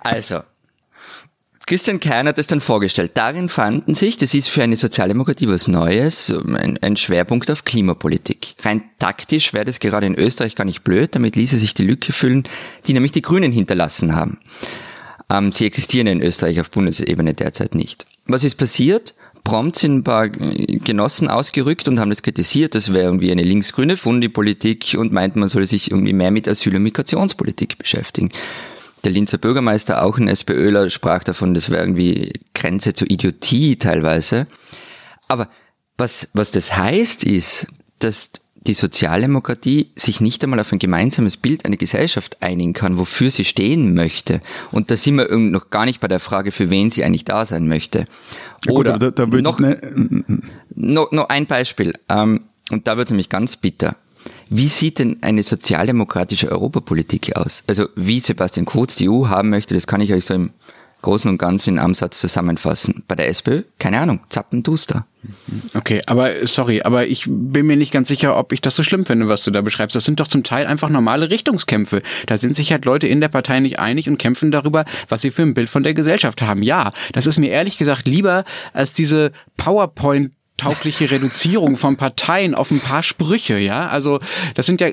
Also, 0.00 0.40
Christian 1.68 2.00
Kern 2.00 2.26
hat 2.26 2.38
es 2.38 2.46
dann 2.46 2.62
vorgestellt. 2.62 3.10
Darin 3.12 3.50
fanden 3.50 3.94
sich, 3.94 4.16
das 4.16 4.32
ist 4.32 4.48
für 4.48 4.62
eine 4.62 4.76
Sozialdemokratie 4.76 5.48
was 5.48 5.68
Neues, 5.68 6.32
ein, 6.32 6.78
ein 6.78 6.96
Schwerpunkt 6.96 7.50
auf 7.50 7.66
Klimapolitik. 7.66 8.54
Rein 8.60 8.84
taktisch 8.98 9.52
wäre 9.52 9.66
das 9.66 9.78
gerade 9.78 10.06
in 10.06 10.14
Österreich 10.14 10.54
gar 10.54 10.64
nicht 10.64 10.82
blöd, 10.82 11.14
damit 11.14 11.36
ließe 11.36 11.58
sich 11.58 11.74
die 11.74 11.84
Lücke 11.84 12.14
füllen, 12.14 12.44
die 12.86 12.94
nämlich 12.94 13.12
die 13.12 13.20
Grünen 13.20 13.52
hinterlassen 13.52 14.16
haben. 14.16 14.38
Ähm, 15.28 15.52
sie 15.52 15.66
existieren 15.66 16.06
in 16.06 16.22
Österreich 16.22 16.58
auf 16.58 16.70
Bundesebene 16.70 17.34
derzeit 17.34 17.74
nicht. 17.74 18.06
Was 18.24 18.44
ist 18.44 18.54
passiert? 18.54 19.14
Prompt 19.44 19.76
sind 19.76 19.96
ein 19.96 20.04
paar 20.04 20.30
Genossen 20.30 21.28
ausgerückt 21.28 21.86
und 21.86 22.00
haben 22.00 22.08
das 22.08 22.22
kritisiert, 22.22 22.74
das 22.74 22.94
wäre 22.94 23.04
irgendwie 23.04 23.30
eine 23.30 23.42
linksgrüne 23.42 23.98
Fundi-Politik 23.98 24.96
und 24.98 25.12
meinten, 25.12 25.40
man 25.40 25.50
solle 25.50 25.66
sich 25.66 25.90
irgendwie 25.90 26.14
mehr 26.14 26.30
mit 26.30 26.48
Asyl- 26.48 26.76
und 26.76 26.82
Migrationspolitik 26.82 27.76
beschäftigen. 27.76 28.30
Der 29.04 29.12
Linzer 29.12 29.38
Bürgermeister, 29.38 30.02
auch 30.02 30.18
ein 30.18 30.28
SPÖler, 30.28 30.90
sprach 30.90 31.24
davon, 31.24 31.54
das 31.54 31.70
wäre 31.70 31.82
irgendwie 31.82 32.32
Grenze 32.54 32.94
zur 32.94 33.10
Idiotie 33.10 33.76
teilweise. 33.76 34.46
Aber 35.28 35.48
was, 35.96 36.28
was 36.32 36.50
das 36.50 36.76
heißt, 36.76 37.24
ist, 37.24 37.66
dass 37.98 38.30
die 38.68 38.74
Sozialdemokratie 38.74 39.90
sich 39.94 40.20
nicht 40.20 40.42
einmal 40.44 40.60
auf 40.60 40.72
ein 40.72 40.78
gemeinsames 40.78 41.36
Bild 41.36 41.64
einer 41.64 41.76
Gesellschaft 41.76 42.42
einigen 42.42 42.72
kann, 42.72 42.98
wofür 42.98 43.30
sie 43.30 43.44
stehen 43.44 43.94
möchte. 43.94 44.40
Und 44.72 44.90
da 44.90 44.96
sind 44.96 45.16
wir 45.16 45.34
noch 45.36 45.70
gar 45.70 45.86
nicht 45.86 46.00
bei 46.00 46.08
der 46.08 46.20
Frage, 46.20 46.52
für 46.52 46.68
wen 46.70 46.90
sie 46.90 47.04
eigentlich 47.04 47.24
da 47.24 47.44
sein 47.44 47.68
möchte. 47.68 48.06
Oder 48.68 48.92
ja 48.92 48.98
gut, 48.98 49.18
da, 49.18 49.26
da 49.26 49.40
noch, 49.40 49.58
ne 49.58 50.42
noch, 50.74 51.12
noch 51.12 51.28
ein 51.28 51.46
Beispiel. 51.46 51.94
Ähm, 52.08 52.42
und 52.70 52.86
da 52.86 52.96
wird 52.96 53.08
es 53.08 53.12
nämlich 53.12 53.28
ganz 53.28 53.56
bitter. 53.56 53.96
Wie 54.50 54.68
sieht 54.68 54.98
denn 54.98 55.18
eine 55.22 55.42
sozialdemokratische 55.42 56.50
Europapolitik 56.50 57.36
aus? 57.36 57.64
Also 57.66 57.88
wie 57.96 58.20
Sebastian 58.20 58.66
Kurz 58.66 58.96
die 58.96 59.08
EU 59.08 59.28
haben 59.28 59.50
möchte, 59.50 59.74
das 59.74 59.86
kann 59.86 60.00
ich 60.00 60.12
euch 60.12 60.24
so 60.24 60.34
im 60.34 60.50
Großen 61.00 61.30
und 61.30 61.38
Ganzen 61.38 61.74
in 61.74 61.78
einem 61.78 61.94
Satz 61.94 62.18
zusammenfassen. 62.18 63.04
Bei 63.06 63.14
der 63.14 63.28
SPÖ, 63.28 63.62
keine 63.78 64.00
Ahnung, 64.00 64.20
Zappenduster. 64.30 65.06
Okay, 65.74 66.02
aber 66.06 66.46
sorry, 66.46 66.82
aber 66.82 67.06
ich 67.06 67.26
bin 67.28 67.66
mir 67.66 67.76
nicht 67.76 67.92
ganz 67.92 68.08
sicher, 68.08 68.36
ob 68.36 68.52
ich 68.52 68.60
das 68.60 68.74
so 68.74 68.82
schlimm 68.82 69.06
finde, 69.06 69.28
was 69.28 69.44
du 69.44 69.52
da 69.52 69.60
beschreibst. 69.60 69.94
Das 69.94 70.04
sind 70.04 70.18
doch 70.18 70.26
zum 70.26 70.42
Teil 70.42 70.66
einfach 70.66 70.88
normale 70.88 71.30
Richtungskämpfe. 71.30 72.02
Da 72.26 72.36
sind 72.36 72.56
sich 72.56 72.72
halt 72.72 72.84
Leute 72.84 73.06
in 73.06 73.20
der 73.20 73.28
Partei 73.28 73.60
nicht 73.60 73.78
einig 73.78 74.08
und 74.08 74.18
kämpfen 74.18 74.50
darüber, 74.50 74.84
was 75.08 75.22
sie 75.22 75.30
für 75.30 75.42
ein 75.42 75.54
Bild 75.54 75.70
von 75.70 75.84
der 75.84 75.94
Gesellschaft 75.94 76.42
haben. 76.42 76.62
Ja, 76.62 76.92
das 77.12 77.26
ist 77.26 77.38
mir 77.38 77.50
ehrlich 77.50 77.78
gesagt 77.78 78.08
lieber 78.08 78.44
als 78.72 78.92
diese 78.92 79.32
PowerPoint 79.56 80.32
taugliche 80.58 81.10
Reduzierung 81.10 81.78
von 81.78 81.96
Parteien 81.96 82.54
auf 82.54 82.70
ein 82.70 82.80
paar 82.80 83.02
Sprüche, 83.02 83.58
ja. 83.58 83.88
Also 83.88 84.20
das 84.54 84.66
sind 84.66 84.82
ja 84.82 84.90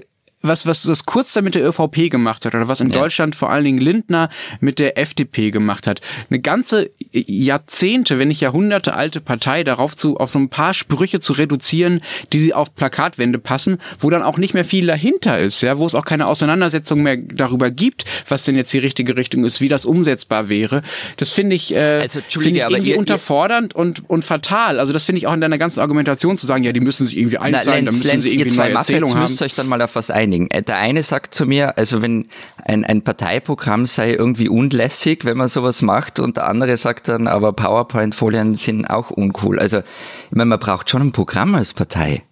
was, 0.47 0.65
was, 0.65 0.88
was 0.88 1.05
kurz 1.05 1.34
damit 1.34 1.55
der 1.55 1.67
ÖVP 1.67 2.10
gemacht 2.10 2.45
hat 2.45 2.55
oder 2.55 2.67
was 2.67 2.81
in 2.81 2.89
ja. 2.89 2.99
Deutschland 2.99 3.36
vor 3.36 3.49
allen 3.49 3.65
Dingen 3.65 3.79
Lindner 3.79 4.29
mit 4.60 4.79
der 4.79 4.97
FDP 4.97 5.51
gemacht 5.51 5.88
hat. 5.88 6.01
Eine 6.29 6.39
ganze 6.39 6.89
Jahrzehnte, 7.12 8.19
wenn 8.19 8.27
nicht 8.27 8.41
Jahrhunderte 8.41 8.93
alte 8.93 9.21
Partei 9.21 9.63
darauf 9.63 9.95
zu, 9.95 10.17
auf 10.17 10.29
so 10.29 10.39
ein 10.39 10.49
paar 10.49 10.73
Sprüche 10.73 11.19
zu 11.19 11.34
reduzieren, 11.34 12.01
die 12.34 12.39
sie 12.39 12.53
auf 12.53 12.75
Plakatwände 12.75 13.39
passen, 13.39 13.77
wo 13.99 14.10
dann 14.10 14.23
auch 14.23 14.38
nicht 14.38 14.53
mehr 14.53 14.65
viel 14.65 14.88
dahinter 14.88 15.39
ist, 15.39 15.62
ja, 15.62 15.77
wo 15.77 15.86
es 15.86 15.95
auch 15.95 16.05
keine 16.05 16.27
Auseinandersetzung 16.27 17.01
mehr 17.03 17.17
darüber 17.17 17.71
gibt, 17.71 18.05
was 18.27 18.43
denn 18.43 18.55
jetzt 18.55 18.73
die 18.73 18.79
richtige 18.79 19.17
Richtung 19.17 19.45
ist, 19.45 19.62
wie 19.62 19.67
das 19.67 19.86
umsetzbar 19.86 20.49
wäre. 20.49 20.81
Das 21.17 21.31
finde 21.31 21.55
ich, 21.55 21.73
äh, 21.73 21.99
also, 22.01 22.19
find 22.27 22.58
ich 22.58 22.62
irgendwie 22.62 22.91
ihr, 22.91 22.97
unterfordernd 22.97 23.73
ihr, 23.73 23.79
und, 23.79 24.10
und 24.10 24.25
fatal. 24.25 24.79
Also 24.79 24.93
das 24.93 25.03
finde 25.03 25.19
ich 25.19 25.27
auch 25.27 25.34
in 25.34 25.41
deiner 25.41 25.58
ganzen 25.58 25.79
Argumentation 25.79 26.38
zu 26.38 26.45
sagen, 26.45 26.63
ja, 26.63 26.71
die 26.71 26.79
müssen 26.79 27.08
sich 27.08 27.17
irgendwie 27.17 27.38
einig 27.38 27.63
sein, 27.63 27.86
da 27.86 27.91
müssen 27.91 28.08
Lenz, 28.08 28.23
sie 28.23 28.38
irgendwie 28.38 28.60
eine 28.60 28.73
Erzählung 28.73 29.13
haben. 29.13 29.21
müsst 29.21 29.41
euch 29.41 29.55
dann 29.55 29.67
mal 29.67 29.81
auf 29.81 29.95
was 29.95 30.12
einigen 30.12 30.34
einigen. 30.35 30.51
Äh, 30.51 30.63
der 30.63 30.77
eine 30.77 31.03
sagt 31.03 31.33
zu 31.33 31.45
mir, 31.45 31.77
also 31.77 32.01
wenn 32.01 32.27
ein, 32.63 32.83
ein 32.85 33.01
Parteiprogramm 33.01 33.85
sei 33.85 34.13
irgendwie 34.13 34.49
unlässig, 34.49 35.25
wenn 35.25 35.37
man 35.37 35.47
sowas 35.47 35.81
macht, 35.81 36.19
und 36.19 36.37
der 36.37 36.47
andere 36.47 36.77
sagt 36.77 37.07
dann, 37.07 37.27
aber 37.27 37.53
PowerPoint-Folien 37.53 38.55
sind 38.55 38.85
auch 38.85 39.09
uncool. 39.09 39.59
Also, 39.59 39.79
ich 39.79 40.35
meine, 40.35 40.49
man 40.49 40.59
braucht 40.59 40.89
schon 40.89 41.01
ein 41.01 41.11
Programm 41.11 41.55
als 41.55 41.73
Partei 41.73 42.23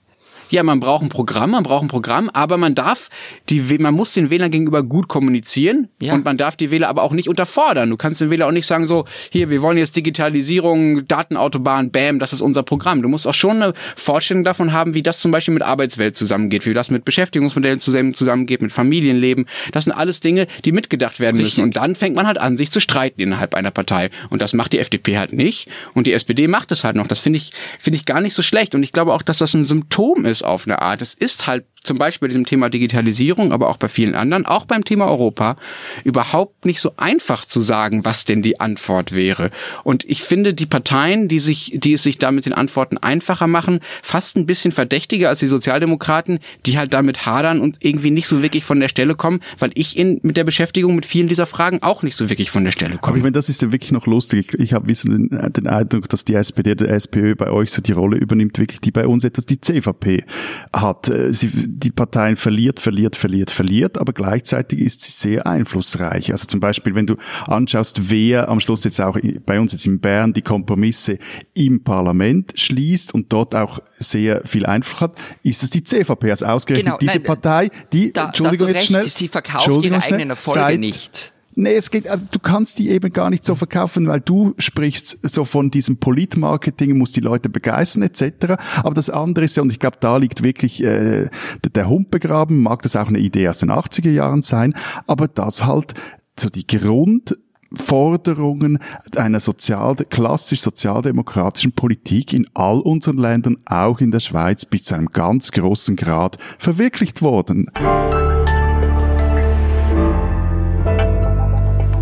ja, 0.53 0.61
man 0.61 0.79
braucht 0.79 1.01
ein 1.01 1.09
Programm, 1.09 1.49
man 1.51 1.63
braucht 1.63 1.81
ein 1.81 1.87
Programm, 1.87 2.29
aber 2.29 2.57
man 2.57 2.75
darf 2.75 3.09
die, 3.49 3.59
man 3.79 3.95
muss 3.95 4.13
den 4.13 4.29
Wählern 4.29 4.51
gegenüber 4.51 4.83
gut 4.83 5.07
kommunizieren 5.07 5.89
ja. 5.99 6.13
und 6.13 6.23
man 6.23 6.37
darf 6.37 6.55
die 6.55 6.69
Wähler 6.69 6.89
aber 6.89 7.01
auch 7.01 7.11
nicht 7.11 7.27
unterfordern. 7.27 7.89
Du 7.89 7.97
kannst 7.97 8.21
den 8.21 8.29
Wähler 8.29 8.45
auch 8.45 8.51
nicht 8.51 8.67
sagen 8.67 8.85
so, 8.85 9.05
hier, 9.31 9.49
wir 9.49 9.63
wollen 9.63 9.79
jetzt 9.79 9.95
Digitalisierung, 9.95 11.07
Datenautobahn, 11.07 11.89
bam, 11.89 12.19
das 12.19 12.33
ist 12.33 12.41
unser 12.41 12.61
Programm. 12.61 13.01
Du 13.01 13.09
musst 13.09 13.27
auch 13.27 13.33
schon 13.33 13.63
eine 13.63 13.73
Vorstellung 13.95 14.43
davon 14.43 14.73
haben, 14.73 14.93
wie 14.93 15.01
das 15.01 15.19
zum 15.19 15.31
Beispiel 15.31 15.55
mit 15.55 15.63
Arbeitswelt 15.63 16.15
zusammengeht, 16.15 16.67
wie 16.67 16.73
das 16.75 16.91
mit 16.91 17.03
Beschäftigungsmodellen 17.03 17.79
zusammen, 17.79 18.13
zusammengeht, 18.13 18.61
mit 18.61 18.71
Familienleben. 18.71 19.47
Das 19.71 19.85
sind 19.85 19.93
alles 19.93 20.19
Dinge, 20.19 20.45
die 20.65 20.71
mitgedacht 20.71 21.19
werden 21.19 21.37
Richtig. 21.37 21.57
müssen. 21.57 21.63
Und 21.63 21.77
dann 21.77 21.95
fängt 21.95 22.15
man 22.15 22.27
halt 22.27 22.37
an, 22.37 22.57
sich 22.57 22.69
zu 22.69 22.79
streiten 22.79 23.19
innerhalb 23.21 23.55
einer 23.55 23.71
Partei. 23.71 24.11
Und 24.29 24.43
das 24.43 24.53
macht 24.53 24.73
die 24.73 24.77
FDP 24.77 25.17
halt 25.17 25.33
nicht. 25.33 25.67
Und 25.95 26.05
die 26.05 26.13
SPD 26.13 26.47
macht 26.47 26.71
es 26.71 26.83
halt 26.83 26.95
noch. 26.95 27.07
Das 27.07 27.17
finde 27.17 27.37
ich, 27.37 27.53
finde 27.79 27.97
ich 27.97 28.05
gar 28.05 28.21
nicht 28.21 28.35
so 28.35 28.43
schlecht. 28.43 28.75
Und 28.75 28.83
ich 28.83 28.91
glaube 28.91 29.13
auch, 29.13 29.23
dass 29.23 29.39
das 29.39 29.55
ein 29.55 29.63
Symptom 29.63 30.25
ist 30.25 30.42
auf 30.43 30.65
eine 30.65 30.81
Art. 30.81 31.01
Es 31.01 31.13
ist 31.13 31.47
halt 31.47 31.65
zum 31.83 31.97
Beispiel 31.97 32.27
bei 32.27 32.29
diesem 32.29 32.45
Thema 32.45 32.69
Digitalisierung, 32.69 33.51
aber 33.51 33.69
auch 33.69 33.77
bei 33.77 33.89
vielen 33.89 34.15
anderen, 34.15 34.45
auch 34.45 34.65
beim 34.65 34.83
Thema 34.83 35.05
Europa, 35.07 35.57
überhaupt 36.03 36.65
nicht 36.65 36.79
so 36.79 36.93
einfach 36.97 37.45
zu 37.45 37.61
sagen, 37.61 38.05
was 38.05 38.25
denn 38.25 38.41
die 38.41 38.59
Antwort 38.59 39.11
wäre. 39.11 39.51
Und 39.83 40.05
ich 40.05 40.23
finde 40.23 40.53
die 40.53 40.65
Parteien, 40.65 41.27
die 41.27 41.39
sich, 41.39 41.73
die 41.75 41.93
es 41.93 42.03
sich 42.03 42.17
da 42.17 42.31
mit 42.31 42.45
den 42.45 42.53
Antworten 42.53 42.97
einfacher 42.97 43.47
machen, 43.47 43.81
fast 44.01 44.37
ein 44.37 44.45
bisschen 44.45 44.71
verdächtiger 44.71 45.29
als 45.29 45.39
die 45.39 45.47
Sozialdemokraten, 45.47 46.39
die 46.65 46.77
halt 46.77 46.93
damit 46.93 47.25
hadern 47.25 47.59
und 47.59 47.77
irgendwie 47.81 48.11
nicht 48.11 48.27
so 48.27 48.41
wirklich 48.41 48.63
von 48.63 48.79
der 48.79 48.89
Stelle 48.89 49.15
kommen, 49.15 49.41
weil 49.59 49.71
ich 49.75 49.97
in, 49.97 50.19
mit 50.23 50.37
der 50.37 50.43
Beschäftigung 50.43 50.95
mit 50.95 51.05
vielen 51.05 51.27
dieser 51.27 51.45
Fragen 51.45 51.81
auch 51.81 52.03
nicht 52.03 52.17
so 52.17 52.29
wirklich 52.29 52.49
von 52.49 52.63
der 52.63 52.71
Stelle 52.71 52.97
komme. 52.97 53.09
Aber 53.09 53.17
ich 53.17 53.23
meine, 53.23 53.33
das 53.33 53.49
ist 53.49 53.61
ja 53.61 53.71
wirklich 53.71 53.91
noch 53.91 54.07
lustig. 54.07 54.53
Ich 54.57 54.73
habe 54.73 54.87
wissen 54.87 55.29
den, 55.29 55.53
den 55.53 55.67
Eindruck, 55.67 56.09
dass 56.09 56.23
die 56.23 56.35
SPD, 56.35 56.75
der 56.75 56.89
SPÖ 56.89 57.35
bei 57.35 57.49
euch 57.49 57.71
so 57.71 57.81
die 57.81 57.91
Rolle 57.91 58.17
übernimmt, 58.17 58.57
wirklich 58.57 58.79
die 58.79 58.91
bei 58.91 59.07
uns 59.07 59.23
etwas 59.23 59.45
die 59.45 59.59
CVP 59.59 60.23
hat. 60.71 61.09
Äh, 61.09 61.33
sie, 61.33 61.49
die 61.75 61.91
Parteien 61.91 62.35
verliert, 62.35 62.79
verliert, 62.79 63.15
verliert, 63.15 63.49
verliert, 63.51 63.97
aber 63.97 64.13
gleichzeitig 64.13 64.79
ist 64.79 65.01
sie 65.01 65.11
sehr 65.11 65.47
einflussreich. 65.47 66.31
Also 66.31 66.45
zum 66.45 66.59
Beispiel, 66.59 66.95
wenn 66.95 67.07
du 67.07 67.15
anschaust, 67.47 68.09
wer 68.09 68.49
am 68.49 68.59
Schluss 68.59 68.83
jetzt 68.83 69.01
auch 69.01 69.17
bei 69.45 69.59
uns 69.59 69.71
jetzt 69.71 69.85
in 69.85 69.99
Bern 69.99 70.33
die 70.33 70.41
Kompromisse 70.41 71.17
im 71.53 71.83
Parlament 71.83 72.53
schließt 72.55 73.13
und 73.13 73.33
dort 73.33 73.55
auch 73.55 73.79
sehr 73.97 74.41
viel 74.45 74.65
Einfluss 74.65 75.01
hat, 75.01 75.17
ist 75.41 75.63
es 75.63 75.69
die 75.69 75.83
CVP. 75.83 76.29
Also 76.29 76.45
ausgerechnet 76.45 76.85
genau, 76.85 76.97
diese 76.97 77.17
nein, 77.17 77.23
Partei, 77.23 77.69
die, 77.91 78.13
da, 78.13 78.27
Entschuldigung 78.27 78.67
jetzt 78.67 78.77
recht, 78.77 78.87
schnell, 78.87 79.05
sie 79.05 79.27
verkauft 79.27 79.83
ihre 79.83 80.01
eigenen 80.01 80.29
Erfolge 80.29 80.59
seit, 80.59 80.79
nicht. 80.79 81.32
Nee, 81.55 81.75
es 81.75 81.91
geht, 81.91 82.07
also 82.07 82.25
du 82.31 82.39
kannst 82.39 82.79
die 82.79 82.89
eben 82.89 83.13
gar 83.13 83.29
nicht 83.29 83.45
so 83.45 83.53
verkaufen, 83.55 84.07
weil 84.07 84.21
du 84.21 84.55
sprichst 84.57 85.19
so 85.21 85.45
von 85.45 85.69
diesem 85.69 85.97
Politmarketing, 85.97 86.97
musst 86.97 87.15
die 87.15 87.21
Leute 87.21 87.49
begeistern 87.49 88.01
etc. 88.03 88.55
Aber 88.77 88.95
das 88.95 89.09
andere 89.09 89.45
ist 89.45 89.55
ja, 89.55 89.63
und 89.63 89.71
ich 89.71 89.79
glaube, 89.79 89.97
da 89.99 90.17
liegt 90.17 90.43
wirklich 90.43 90.83
äh, 90.83 91.29
der 91.75 91.89
Hund 91.89 92.11
begraben, 92.11 92.61
mag 92.61 92.81
das 92.81 92.95
auch 92.95 93.07
eine 93.07 93.19
Idee 93.19 93.49
aus 93.49 93.59
den 93.59 93.71
80er 93.71 94.11
Jahren 94.11 94.41
sein, 94.41 94.73
aber 95.05 95.27
das 95.27 95.65
halt 95.65 95.93
so 96.37 96.49
die 96.49 96.65
Grundforderungen 96.65 98.79
einer 99.15 99.39
sozial, 99.39 99.95
klassisch 99.95 100.61
sozialdemokratischen 100.61 101.73
Politik 101.73 102.33
in 102.33 102.47
all 102.55 102.79
unseren 102.79 103.17
Ländern, 103.17 103.57
auch 103.65 104.01
in 104.01 104.09
der 104.11 104.21
Schweiz, 104.21 104.65
bis 104.65 104.81
zu 104.83 104.95
einem 104.95 105.09
ganz 105.09 105.51
großen 105.51 105.95
Grad 105.95 106.37
verwirklicht 106.57 107.21
worden. 107.21 107.69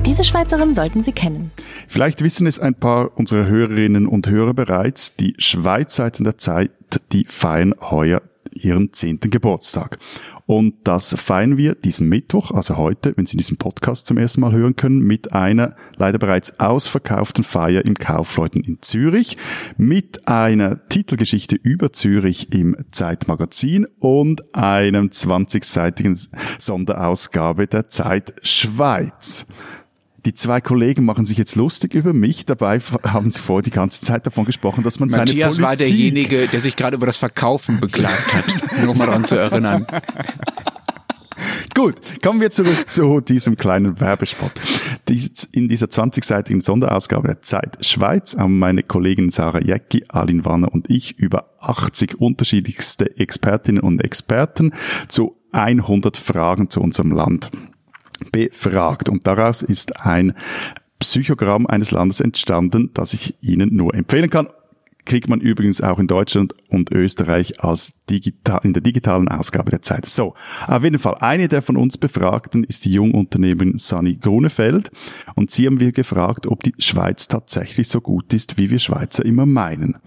Diese 0.05 0.23
Schweizerin 0.23 0.73
sollten 0.73 1.03
Sie 1.03 1.11
kennen. 1.11 1.51
Vielleicht 1.87 2.23
wissen 2.23 2.47
es 2.47 2.59
ein 2.59 2.73
paar 2.73 3.17
unserer 3.17 3.45
Hörerinnen 3.45 4.07
und 4.07 4.27
Hörer 4.27 4.53
bereits, 4.53 5.15
die 5.15 5.35
Schweizseiten 5.37 6.23
der 6.23 6.37
Zeit, 6.39 6.71
die 7.11 7.23
feiern 7.25 7.75
heuer 7.79 8.21
ihren 8.53 8.91
zehnten 8.93 9.31
Geburtstag. 9.31 9.97
Und 10.45 10.75
das 10.83 11.15
feiern 11.17 11.55
wir 11.55 11.75
diesen 11.75 12.09
Mittwoch, 12.09 12.51
also 12.51 12.75
heute, 12.75 13.13
wenn 13.15 13.25
Sie 13.25 13.37
diesen 13.37 13.57
Podcast 13.57 14.07
zum 14.07 14.17
ersten 14.17 14.41
Mal 14.41 14.51
hören 14.51 14.75
können, 14.75 14.99
mit 14.99 15.31
einer 15.31 15.75
leider 15.95 16.17
bereits 16.17 16.59
ausverkauften 16.59 17.43
Feier 17.43 17.85
im 17.85 17.93
Kaufleuten 17.93 18.61
in 18.61 18.81
Zürich, 18.81 19.37
mit 19.77 20.27
einer 20.27 20.87
Titelgeschichte 20.89 21.55
über 21.55 21.93
Zürich 21.93 22.51
im 22.51 22.75
Zeitmagazin 22.91 23.87
und 23.99 24.53
einem 24.53 25.07
20-seitigen 25.07 26.17
Sonderausgabe 26.59 27.67
der 27.67 27.87
Zeit 27.87 28.33
Schweiz. 28.41 29.45
Die 30.25 30.33
zwei 30.35 30.61
Kollegen 30.61 31.03
machen 31.03 31.25
sich 31.25 31.37
jetzt 31.37 31.55
lustig 31.55 31.95
über 31.95 32.13
mich. 32.13 32.45
Dabei 32.45 32.79
haben 32.79 33.31
sie 33.31 33.39
vorher 33.39 33.63
die 33.63 33.71
ganze 33.71 34.05
Zeit 34.05 34.27
davon 34.27 34.45
gesprochen, 34.45 34.83
dass 34.83 34.99
man 34.99 35.09
Matthias 35.09 35.25
seine 35.25 35.39
Politik... 35.39 35.63
war 35.63 35.75
derjenige, 35.75 36.47
der 36.47 36.61
sich 36.61 36.75
gerade 36.75 36.95
über 36.95 37.07
das 37.07 37.17
Verkaufen 37.17 37.79
beklagt 37.79 38.33
hat. 38.33 38.45
Nur 38.83 38.95
mal 38.95 39.07
daran 39.07 39.25
zu 39.25 39.35
erinnern. 39.35 39.87
Gut, 41.73 41.95
kommen 42.21 42.39
wir 42.39 42.51
zurück 42.51 42.87
zu 42.87 43.19
diesem 43.19 43.57
kleinen 43.57 43.99
Werbespot. 43.99 44.51
In 45.53 45.67
dieser 45.67 45.87
20-seitigen 45.87 46.61
Sonderausgabe 46.61 47.27
der 47.27 47.41
Zeit 47.41 47.83
Schweiz 47.83 48.37
haben 48.37 48.59
meine 48.59 48.83
Kollegin 48.83 49.29
Sarah 49.29 49.61
Jäcki, 49.61 50.03
Alin 50.09 50.45
Wanner 50.45 50.71
und 50.71 50.89
ich 50.89 51.17
über 51.17 51.49
80 51.59 52.19
unterschiedlichste 52.19 53.17
Expertinnen 53.17 53.81
und 53.81 54.03
Experten 54.03 54.73
zu 55.07 55.35
100 55.51 56.15
Fragen 56.15 56.69
zu 56.69 56.79
unserem 56.79 57.11
Land 57.11 57.51
befragt. 58.31 59.09
Und 59.09 59.27
daraus 59.27 59.61
ist 59.61 60.05
ein 60.05 60.33
Psychogramm 60.99 61.65
eines 61.65 61.91
Landes 61.91 62.19
entstanden, 62.19 62.91
das 62.93 63.13
ich 63.13 63.35
Ihnen 63.41 63.75
nur 63.75 63.93
empfehlen 63.95 64.29
kann. 64.29 64.47
Kriegt 65.03 65.27
man 65.27 65.41
übrigens 65.41 65.81
auch 65.81 65.97
in 65.97 66.05
Deutschland 66.05 66.53
und 66.69 66.91
Österreich 66.91 67.59
als 67.63 68.05
digital, 68.07 68.61
in 68.63 68.73
der 68.73 68.83
digitalen 68.83 69.27
Ausgabe 69.29 69.71
der 69.71 69.81
Zeit. 69.81 70.05
So, 70.05 70.35
auf 70.67 70.83
jeden 70.83 70.99
Fall, 70.99 71.15
eine 71.15 71.47
der 71.47 71.63
von 71.63 71.75
uns 71.75 71.97
Befragten 71.97 72.63
ist 72.63 72.85
die 72.85 72.93
Jungunternehmerin 72.93 73.79
Sani 73.79 74.17
Grunefeld. 74.17 74.91
Und 75.33 75.49
sie 75.49 75.65
haben 75.65 75.79
wir 75.79 75.91
gefragt, 75.91 76.45
ob 76.45 76.61
die 76.61 76.75
Schweiz 76.77 77.27
tatsächlich 77.27 77.87
so 77.87 77.99
gut 77.99 78.31
ist, 78.33 78.59
wie 78.59 78.69
wir 78.69 78.77
Schweizer 78.77 79.25
immer 79.25 79.47
meinen. 79.47 79.97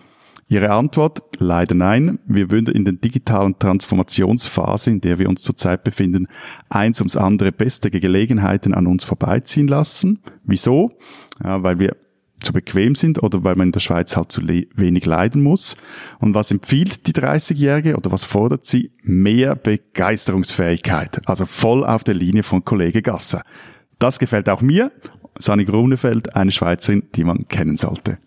Ihre 0.49 0.71
Antwort? 0.71 1.23
Leider 1.39 1.75
nein. 1.75 2.19
Wir 2.27 2.51
würden 2.51 2.75
in 2.75 2.85
der 2.85 2.95
digitalen 2.95 3.59
Transformationsphase, 3.59 4.91
in 4.91 5.01
der 5.01 5.19
wir 5.19 5.29
uns 5.29 5.43
zurzeit 5.43 5.85
befinden, 5.85 6.29
eins 6.69 7.01
ums 7.01 7.17
andere 7.17 7.51
beste 7.51 7.91
Gelegenheiten 7.91 8.75
an 8.75 8.87
uns 8.87 9.05
vorbeiziehen 9.05 9.69
lassen. 9.69 10.21
Wieso? 10.45 10.93
Ja, 11.43 11.63
weil 11.63 11.79
wir 11.79 11.97
zu 12.41 12.53
bequem 12.53 12.95
sind 12.95 13.23
oder 13.23 13.43
weil 13.43 13.57
man 13.57 13.69
in 13.69 13.73
der 13.73 13.81
Schweiz 13.81 14.17
halt 14.17 14.31
zu 14.31 14.47
wenig 14.47 15.07
leiden 15.07 15.43
muss. 15.43 15.77
Und 16.19 16.35
was 16.35 16.51
empfiehlt 16.51 17.07
die 17.07 17.13
30-Jährige 17.13 17.97
oder 17.97 18.13
was 18.13 18.25
fordert 18.25 18.67
sie? 18.67 18.93
Mehr 19.03 19.57
Begeisterungsfähigkeit. 19.57 21.23
Also 21.27 21.47
voll 21.47 21.85
auf 21.85 22.05
der 22.05 22.15
Linie 22.15 22.43
von 22.43 22.65
Kollege 22.65 23.01
Gasser. 23.01 23.43
Das 23.99 24.19
gefällt 24.19 24.49
auch 24.49 24.61
mir. 24.61 24.93
Sani 25.39 25.65
Grunefeld, 25.65 26.37
eine 26.37 26.53
Schweizerin, 26.53 27.05
die 27.15 27.25
man 27.25 27.49
kennen 27.49 27.77
sollte. 27.77 28.19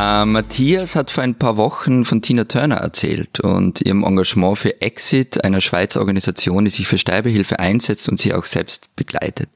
Äh, 0.00 0.24
Matthias 0.24 0.96
hat 0.96 1.10
vor 1.10 1.22
ein 1.24 1.34
paar 1.34 1.58
Wochen 1.58 2.06
von 2.06 2.22
Tina 2.22 2.44
Turner 2.44 2.76
erzählt 2.76 3.40
und 3.40 3.82
ihrem 3.82 4.02
Engagement 4.02 4.56
für 4.56 4.80
Exit, 4.80 5.44
einer 5.44 5.60
Schweizer 5.60 6.00
Organisation, 6.00 6.64
die 6.64 6.70
sich 6.70 6.86
für 6.86 6.96
Sterbehilfe 6.96 7.58
einsetzt 7.58 8.08
und 8.08 8.18
sie 8.18 8.32
auch 8.32 8.46
selbst 8.46 8.96
begleitet. 8.96 9.50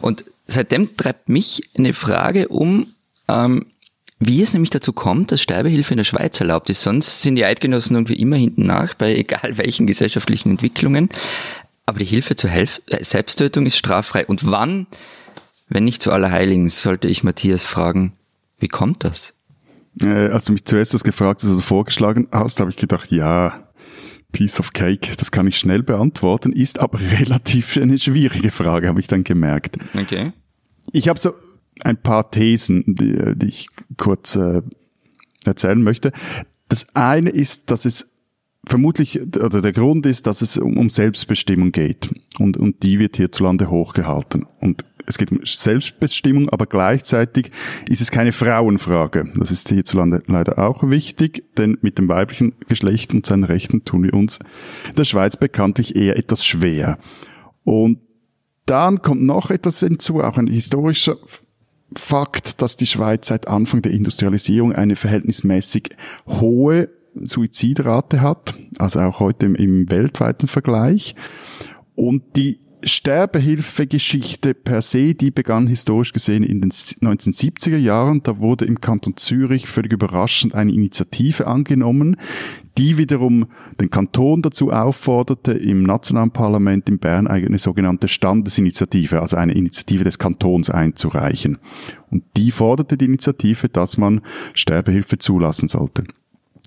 Und 0.00 0.24
seitdem 0.46 0.96
treibt 0.96 1.28
mich 1.28 1.70
eine 1.76 1.92
Frage 1.92 2.46
um, 2.48 2.94
ähm, 3.26 3.66
wie 4.20 4.42
es 4.42 4.52
nämlich 4.52 4.70
dazu 4.70 4.92
kommt, 4.92 5.32
dass 5.32 5.42
Sterbehilfe 5.42 5.92
in 5.92 5.98
der 5.98 6.04
Schweiz 6.04 6.38
erlaubt 6.38 6.70
ist. 6.70 6.82
Sonst 6.82 7.22
sind 7.22 7.34
die 7.34 7.44
Eidgenossen 7.44 7.96
irgendwie 7.96 8.20
immer 8.20 8.36
hinten 8.36 8.66
nach, 8.66 8.94
bei 8.94 9.16
egal 9.16 9.58
welchen 9.58 9.88
gesellschaftlichen 9.88 10.50
Entwicklungen. 10.50 11.08
Aber 11.86 11.98
die 11.98 12.04
Hilfe 12.04 12.36
zur 12.36 12.50
Helf 12.50 12.80
äh, 12.86 13.02
Selbsttötung 13.02 13.66
ist 13.66 13.76
straffrei. 13.76 14.24
Und 14.24 14.48
wann, 14.48 14.86
wenn 15.68 15.82
nicht 15.82 16.00
zu 16.00 16.12
Allerheiligen, 16.12 16.68
sollte 16.68 17.08
ich 17.08 17.24
Matthias 17.24 17.64
fragen, 17.64 18.12
wie 18.60 18.68
kommt 18.68 19.02
das? 19.02 19.32
Äh, 20.00 20.28
als 20.28 20.46
du 20.46 20.52
mich 20.52 20.64
zuerst 20.64 20.94
das 20.94 21.04
gefragt 21.04 21.42
hast 21.42 21.52
oder 21.52 21.62
vorgeschlagen 21.62 22.28
hast, 22.32 22.60
habe 22.60 22.70
ich 22.70 22.76
gedacht, 22.76 23.10
ja, 23.10 23.68
Piece 24.32 24.60
of 24.60 24.72
Cake, 24.72 25.16
das 25.16 25.30
kann 25.30 25.46
ich 25.46 25.58
schnell 25.58 25.82
beantworten, 25.82 26.52
ist 26.52 26.78
aber 26.78 27.00
relativ 27.18 27.76
eine 27.76 27.98
schwierige 27.98 28.50
Frage, 28.50 28.88
habe 28.88 29.00
ich 29.00 29.06
dann 29.06 29.24
gemerkt. 29.24 29.76
Okay. 29.94 30.32
Ich 30.92 31.08
habe 31.08 31.18
so 31.18 31.32
ein 31.82 31.96
paar 31.96 32.30
Thesen, 32.30 32.84
die, 32.86 33.34
die 33.36 33.46
ich 33.46 33.68
kurz 33.96 34.36
äh, 34.36 34.62
erzählen 35.44 35.82
möchte. 35.82 36.12
Das 36.68 36.94
eine 36.94 37.30
ist, 37.30 37.70
dass 37.70 37.84
es 37.84 38.12
vermutlich, 38.66 39.20
oder 39.20 39.62
der 39.62 39.72
Grund 39.72 40.06
ist, 40.06 40.26
dass 40.26 40.42
es 40.42 40.58
um, 40.58 40.76
um 40.76 40.90
Selbstbestimmung 40.90 41.72
geht. 41.72 42.10
Und, 42.38 42.56
und 42.56 42.82
die 42.82 42.98
wird 42.98 43.16
hierzulande 43.16 43.70
hochgehalten. 43.70 44.46
Und 44.60 44.84
es 45.10 45.18
geht 45.18 45.32
um 45.32 45.40
Selbstbestimmung, 45.44 46.48
aber 46.48 46.66
gleichzeitig 46.66 47.50
ist 47.88 48.00
es 48.00 48.10
keine 48.10 48.32
Frauenfrage. 48.32 49.30
Das 49.36 49.50
ist 49.50 49.68
hierzulande 49.68 50.22
leider 50.26 50.58
auch 50.58 50.88
wichtig, 50.88 51.44
denn 51.58 51.76
mit 51.82 51.98
dem 51.98 52.08
weiblichen 52.08 52.54
Geschlecht 52.68 53.12
und 53.12 53.26
seinen 53.26 53.44
Rechten 53.44 53.84
tun 53.84 54.04
wir 54.04 54.14
uns 54.14 54.38
der 54.96 55.04
Schweiz 55.04 55.36
bekanntlich 55.36 55.96
eher 55.96 56.16
etwas 56.16 56.46
schwer. 56.46 56.98
Und 57.64 57.98
dann 58.66 59.02
kommt 59.02 59.22
noch 59.22 59.50
etwas 59.50 59.80
hinzu, 59.80 60.20
auch 60.20 60.38
ein 60.38 60.46
historischer 60.46 61.16
Fakt, 61.96 62.62
dass 62.62 62.76
die 62.76 62.86
Schweiz 62.86 63.26
seit 63.26 63.48
Anfang 63.48 63.82
der 63.82 63.92
Industrialisierung 63.92 64.72
eine 64.72 64.94
verhältnismäßig 64.94 65.90
hohe 66.28 66.88
Suizidrate 67.16 68.20
hat, 68.20 68.56
also 68.78 69.00
auch 69.00 69.18
heute 69.18 69.46
im, 69.46 69.56
im 69.56 69.90
weltweiten 69.90 70.46
Vergleich. 70.46 71.16
Und 71.96 72.36
die 72.36 72.60
Sterbehilfegeschichte 72.82 74.54
per 74.54 74.82
se, 74.82 75.14
die 75.14 75.30
begann 75.30 75.66
historisch 75.66 76.12
gesehen 76.12 76.42
in 76.42 76.60
den 76.60 76.70
1970er 76.70 77.76
Jahren. 77.76 78.22
Da 78.22 78.38
wurde 78.38 78.64
im 78.64 78.80
Kanton 78.80 79.16
Zürich 79.16 79.68
völlig 79.68 79.92
überraschend 79.92 80.54
eine 80.54 80.72
Initiative 80.72 81.46
angenommen, 81.46 82.16
die 82.78 82.98
wiederum 82.98 83.46
den 83.80 83.90
Kanton 83.90 84.42
dazu 84.42 84.70
aufforderte, 84.70 85.52
im 85.52 85.82
nationalen 85.82 86.30
Parlament 86.30 86.88
in 86.88 86.98
Bern 86.98 87.26
eine 87.26 87.58
sogenannte 87.58 88.08
Standesinitiative, 88.08 89.20
also 89.20 89.36
eine 89.36 89.54
Initiative 89.54 90.04
des 90.04 90.18
Kantons 90.18 90.70
einzureichen. 90.70 91.58
Und 92.10 92.24
die 92.36 92.50
forderte 92.50 92.96
die 92.96 93.04
Initiative, 93.04 93.68
dass 93.68 93.98
man 93.98 94.20
Sterbehilfe 94.54 95.18
zulassen 95.18 95.68
sollte. 95.68 96.04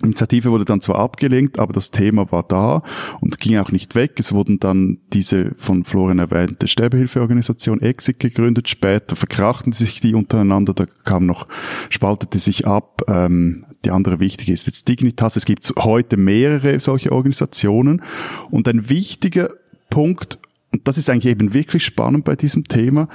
Initiative 0.04 0.52
wurde 0.52 0.66
dann 0.66 0.82
zwar 0.82 0.98
abgelenkt, 1.00 1.60
aber 1.60 1.74
das 1.74 1.92
Thema 1.92 2.32
war 2.32 2.44
da 2.44 2.82
und 3.22 3.39
ging 3.39 3.58
auch 3.58 3.72
nicht 3.72 3.96
weg. 3.96 4.13
Es 4.18 4.34
wurden 4.34 4.60
dann 4.60 5.00
diese 5.13 5.54
von 5.56 5.84
Florian 5.84 6.20
erwähnte 6.20 6.68
Sterbehilfeorganisation 6.68 7.82
Exit 7.82 8.20
gegründet. 8.20 8.70
Später 8.70 9.16
verkrachten 9.16 9.72
sich 9.72 10.00
die 10.00 10.13
untereinander. 10.13 10.74
Da 10.74 10.86
kam 10.86 11.26
noch, 11.26 11.48
spaltete 11.89 12.39
sich 12.39 12.68
ab. 12.68 13.02
Ähm, 13.08 13.66
die 13.86 13.92
andere 13.92 14.20
wichtige 14.20 14.54
ist 14.54 14.68
jetzt 14.68 14.88
Dignitas. 14.88 15.36
Es 15.36 15.46
gibt 15.46 15.72
heute 15.78 16.18
mehrere 16.18 16.80
solche 16.80 17.12
Organisationen. 17.12 18.02
Und 18.50 18.68
ein 18.68 18.89
wichtiger 18.89 19.50
Punkt 19.89 20.39
und 20.73 20.88
das 20.88 20.97
ist 20.97 21.07
eigentlich 21.07 21.27
eben 21.27 21.53
wirklich 21.53 21.86
spannend 21.86 22.25
bei 22.25 22.36
diesem 22.36 22.63
Thema. 22.63 23.07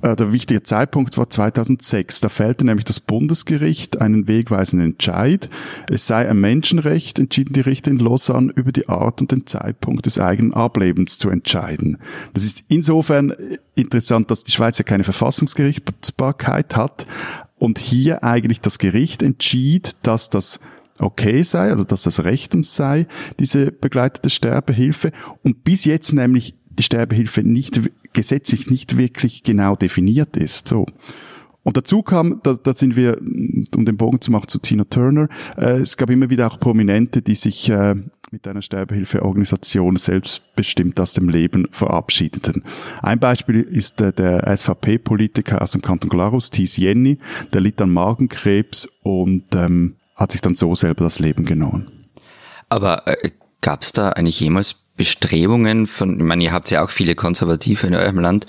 Äh, 0.00 0.16
der 0.16 0.32
wichtige 0.32 0.62
Zeitpunkt 0.62 1.18
war 1.18 1.28
2006. 1.28 2.20
Da 2.20 2.30
fällte 2.30 2.64
nämlich 2.64 2.86
das 2.86 3.00
Bundesgericht 3.00 4.00
einen 4.00 4.28
wegweisenden 4.28 4.92
Entscheid. 4.92 5.50
Es 5.90 6.06
sei 6.06 6.26
ein 6.26 6.40
Menschenrecht, 6.40 7.18
entschieden 7.18 7.52
die 7.52 7.60
Richter 7.60 7.90
in 7.90 7.98
Lausanne, 7.98 8.50
über 8.56 8.72
die 8.72 8.88
Art 8.88 9.20
und 9.20 9.30
den 9.30 9.46
Zeitpunkt 9.46 10.06
des 10.06 10.18
eigenen 10.18 10.54
Ablebens 10.54 11.18
zu 11.18 11.28
entscheiden. 11.28 11.98
Das 12.32 12.44
ist 12.44 12.64
insofern 12.68 13.34
interessant, 13.74 14.30
dass 14.30 14.44
die 14.44 14.52
Schweiz 14.52 14.78
ja 14.78 14.84
keine 14.84 15.04
Verfassungsgerichtsbarkeit 15.04 16.76
hat 16.76 17.06
und 17.58 17.78
hier 17.78 18.24
eigentlich 18.24 18.62
das 18.62 18.78
Gericht 18.78 19.22
entschied, 19.22 19.96
dass 20.02 20.30
das 20.30 20.60
okay 20.98 21.42
sei 21.42 21.72
oder 21.72 21.84
dass 21.84 22.04
das 22.04 22.24
rechtens 22.24 22.74
sei, 22.74 23.06
diese 23.38 23.70
begleitete 23.70 24.30
Sterbehilfe 24.30 25.12
und 25.42 25.64
bis 25.64 25.84
jetzt 25.84 26.12
nämlich 26.12 26.54
die 26.78 26.82
Sterbehilfe 26.82 27.42
nicht 27.42 27.80
gesetzlich 28.12 28.70
nicht 28.70 28.96
wirklich 28.96 29.42
genau 29.42 29.76
definiert 29.76 30.36
ist. 30.36 30.68
So. 30.68 30.86
Und 31.64 31.76
dazu 31.76 32.02
kam, 32.02 32.40
da, 32.42 32.54
da 32.54 32.72
sind 32.72 32.96
wir, 32.96 33.18
um 33.18 33.84
den 33.84 33.96
Bogen 33.96 34.20
zu 34.20 34.30
machen 34.30 34.48
zu 34.48 34.58
Tina 34.58 34.84
Turner, 34.84 35.28
äh, 35.56 35.78
es 35.78 35.96
gab 35.96 36.10
immer 36.10 36.30
wieder 36.30 36.46
auch 36.46 36.58
Prominente, 36.58 37.22
die 37.22 37.34
sich 37.36 37.70
äh, 37.70 37.94
mit 38.32 38.48
einer 38.48 38.62
Sterbehilfeorganisation 38.62 39.96
selbstbestimmt 39.96 40.98
aus 40.98 41.12
dem 41.12 41.28
Leben 41.28 41.68
verabschiedeten. 41.70 42.64
Ein 43.02 43.20
Beispiel 43.20 43.60
ist 43.60 44.00
äh, 44.00 44.12
der 44.12 44.56
SVP-Politiker 44.56 45.62
aus 45.62 45.72
dem 45.72 45.82
Kanton 45.82 46.10
Glarus, 46.10 46.50
Thies 46.50 46.76
Jenny, 46.76 47.18
der 47.52 47.60
litt 47.60 47.80
an 47.80 47.90
Magenkrebs 47.90 48.88
und 49.02 49.54
ähm, 49.54 49.96
hat 50.16 50.32
sich 50.32 50.40
dann 50.40 50.54
so 50.54 50.74
selber 50.74 51.04
das 51.04 51.18
Leben 51.18 51.44
genommen. 51.44 51.88
Aber 52.68 53.06
äh, 53.06 53.30
gab 53.60 53.82
es 53.82 53.92
da 53.92 54.10
eigentlich 54.10 54.40
jemals 54.40 54.81
Bestrebungen 54.96 55.86
von, 55.86 56.18
ich 56.18 56.24
meine, 56.24 56.44
ihr 56.44 56.52
habt 56.52 56.70
ja 56.70 56.84
auch 56.84 56.90
viele 56.90 57.14
Konservative 57.14 57.86
in 57.86 57.94
eurem 57.94 58.18
Land, 58.18 58.46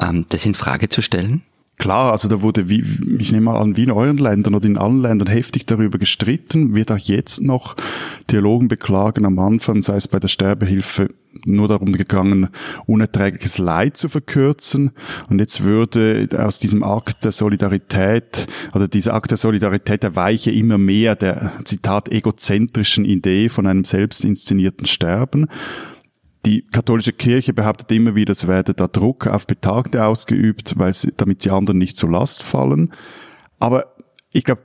ähm, 0.00 0.26
das 0.28 0.46
in 0.46 0.54
Frage 0.54 0.88
zu 0.88 1.02
stellen? 1.02 1.42
Klar, 1.76 2.12
also 2.12 2.28
da 2.28 2.40
wurde, 2.40 2.68
wie, 2.68 2.84
ich 3.18 3.32
nehme 3.32 3.46
mal 3.46 3.60
an, 3.60 3.76
wie 3.76 3.82
in 3.82 3.90
euren 3.90 4.18
Ländern 4.18 4.54
oder 4.54 4.66
in 4.66 4.78
allen 4.78 5.02
Ländern 5.02 5.28
heftig 5.28 5.66
darüber 5.66 5.98
gestritten, 5.98 6.74
wird 6.74 6.92
auch 6.92 6.98
jetzt 6.98 7.40
noch 7.40 7.74
Theologen 8.28 8.68
beklagen 8.68 9.26
am 9.26 9.38
Anfang, 9.40 9.82
sei 9.82 9.96
es 9.96 10.06
bei 10.06 10.20
der 10.20 10.28
Sterbehilfe 10.28 11.08
nur 11.44 11.66
darum 11.66 11.92
gegangen, 11.92 12.48
unerträgliches 12.86 13.58
Leid 13.58 13.96
zu 13.96 14.08
verkürzen. 14.08 14.92
Und 15.28 15.40
jetzt 15.40 15.64
würde 15.64 16.28
aus 16.38 16.60
diesem 16.60 16.84
Akt 16.84 17.24
der 17.24 17.32
Solidarität, 17.32 18.46
oder 18.72 18.86
dieser 18.86 19.14
Akt 19.14 19.32
der 19.32 19.38
Solidarität, 19.38 20.04
der 20.04 20.14
weiche 20.14 20.52
immer 20.52 20.78
mehr 20.78 21.16
der, 21.16 21.52
Zitat, 21.64 22.08
egozentrischen 22.08 23.04
Idee 23.04 23.48
von 23.48 23.66
einem 23.66 23.84
selbst 23.84 24.24
inszenierten 24.24 24.86
Sterben. 24.86 25.48
Die 26.46 26.62
katholische 26.66 27.12
Kirche 27.12 27.54
behauptet 27.54 27.90
immer 27.92 28.14
wieder, 28.14 28.32
es 28.32 28.46
werde 28.46 28.74
da 28.74 28.86
Druck 28.86 29.26
auf 29.26 29.46
Betagte 29.46 30.04
ausgeübt, 30.04 30.78
weil 30.78 30.92
sie, 30.92 31.12
damit 31.16 31.40
sie 31.40 31.50
anderen 31.50 31.78
nicht 31.78 31.96
zur 31.96 32.10
Last 32.10 32.42
fallen. 32.42 32.92
Aber 33.58 33.94
ich 34.32 34.44
glaube, 34.44 34.62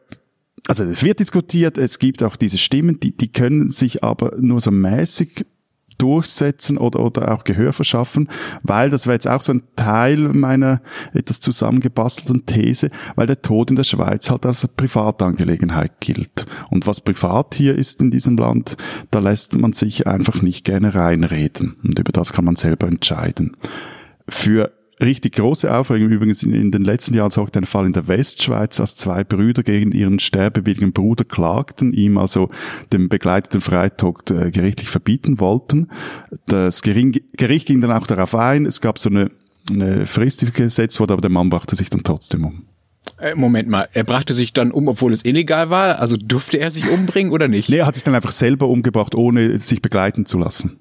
also 0.67 0.83
es 0.83 1.03
wird 1.03 1.19
diskutiert, 1.19 1.77
es 1.77 1.99
gibt 1.99 2.21
auch 2.21 2.35
diese 2.35 2.57
Stimmen, 2.57 2.99
die, 2.99 3.15
die 3.15 3.31
können 3.31 3.71
sich 3.71 4.03
aber 4.03 4.35
nur 4.39 4.59
so 4.59 4.71
mäßig 4.71 5.45
durchsetzen 5.99 6.77
oder, 6.77 6.99
oder 6.99 7.31
auch 7.31 7.43
Gehör 7.43 7.73
verschaffen, 7.73 8.29
weil 8.63 8.89
das 8.89 9.05
wäre 9.05 9.13
jetzt 9.13 9.27
auch 9.27 9.41
so 9.41 9.53
ein 9.53 9.63
Teil 9.75 10.17
meiner 10.17 10.81
etwas 11.13 11.39
zusammengebastelten 11.39 12.45
These, 12.45 12.89
weil 13.15 13.27
der 13.27 13.41
Tod 13.41 13.69
in 13.69 13.75
der 13.75 13.83
Schweiz 13.83 14.31
halt 14.31 14.45
als 14.45 14.67
Privatangelegenheit 14.67 15.99
gilt. 15.99 16.45
Und 16.71 16.87
was 16.87 17.01
privat 17.01 17.55
hier 17.55 17.75
ist 17.75 18.01
in 18.01 18.11
diesem 18.11 18.37
Land, 18.37 18.77
da 19.11 19.19
lässt 19.19 19.55
man 19.55 19.73
sich 19.73 20.07
einfach 20.07 20.41
nicht 20.41 20.65
gerne 20.65 20.95
reinreden. 20.95 21.75
Und 21.83 21.99
über 21.99 22.11
das 22.11 22.33
kann 22.33 22.45
man 22.45 22.55
selber 22.55 22.87
entscheiden. 22.87 23.55
Für 24.27 24.71
richtig 25.01 25.35
große 25.35 25.73
Aufregung 25.73 26.09
übrigens 26.09 26.43
in, 26.43 26.53
in 26.53 26.71
den 26.71 26.83
letzten 26.83 27.15
Jahren 27.15 27.29
sorgte 27.29 27.59
ein 27.59 27.65
Fall 27.65 27.85
in 27.85 27.93
der 27.93 28.07
Westschweiz, 28.07 28.79
als 28.79 28.95
zwei 28.95 29.23
Brüder 29.23 29.63
gegen 29.63 29.91
ihren 29.91 30.19
sterbewilligen 30.19 30.91
Bruder 30.91 31.23
klagten, 31.23 31.93
ihm 31.93 32.17
also 32.17 32.49
den 32.91 33.09
begleiteten 33.09 33.61
Freitod 33.61 34.31
äh, 34.31 34.51
gerichtlich 34.51 34.89
verbieten 34.89 35.39
wollten. 35.39 35.89
Das 36.45 36.81
Gericht 36.81 37.67
ging 37.67 37.81
dann 37.81 37.91
auch 37.91 38.07
darauf 38.07 38.35
ein, 38.35 38.65
es 38.65 38.81
gab 38.81 38.99
so 38.99 39.09
eine, 39.09 39.31
eine 39.69 40.05
Frist, 40.05 40.41
die 40.41 40.51
gesetzt 40.51 40.99
wurde, 40.99 41.13
aber 41.13 41.21
der 41.21 41.31
Mann 41.31 41.49
brachte 41.49 41.75
sich 41.75 41.89
dann 41.89 42.03
trotzdem 42.03 42.45
um. 42.45 42.65
Äh, 43.17 43.35
Moment 43.35 43.67
mal, 43.67 43.87
er 43.93 44.03
brachte 44.03 44.33
sich 44.33 44.53
dann 44.53 44.71
um, 44.71 44.87
obwohl 44.87 45.13
es 45.13 45.25
illegal 45.25 45.69
war? 45.69 45.99
Also 45.99 46.17
durfte 46.17 46.57
er 46.57 46.71
sich 46.71 46.89
umbringen 46.89 47.31
oder 47.31 47.47
nicht? 47.47 47.69
Nee, 47.69 47.77
er 47.77 47.85
hat 47.85 47.95
sich 47.95 48.03
dann 48.03 48.15
einfach 48.15 48.31
selber 48.31 48.67
umgebracht, 48.67 49.15
ohne 49.15 49.57
sich 49.57 49.81
begleiten 49.81 50.25
zu 50.25 50.37
lassen. 50.37 50.77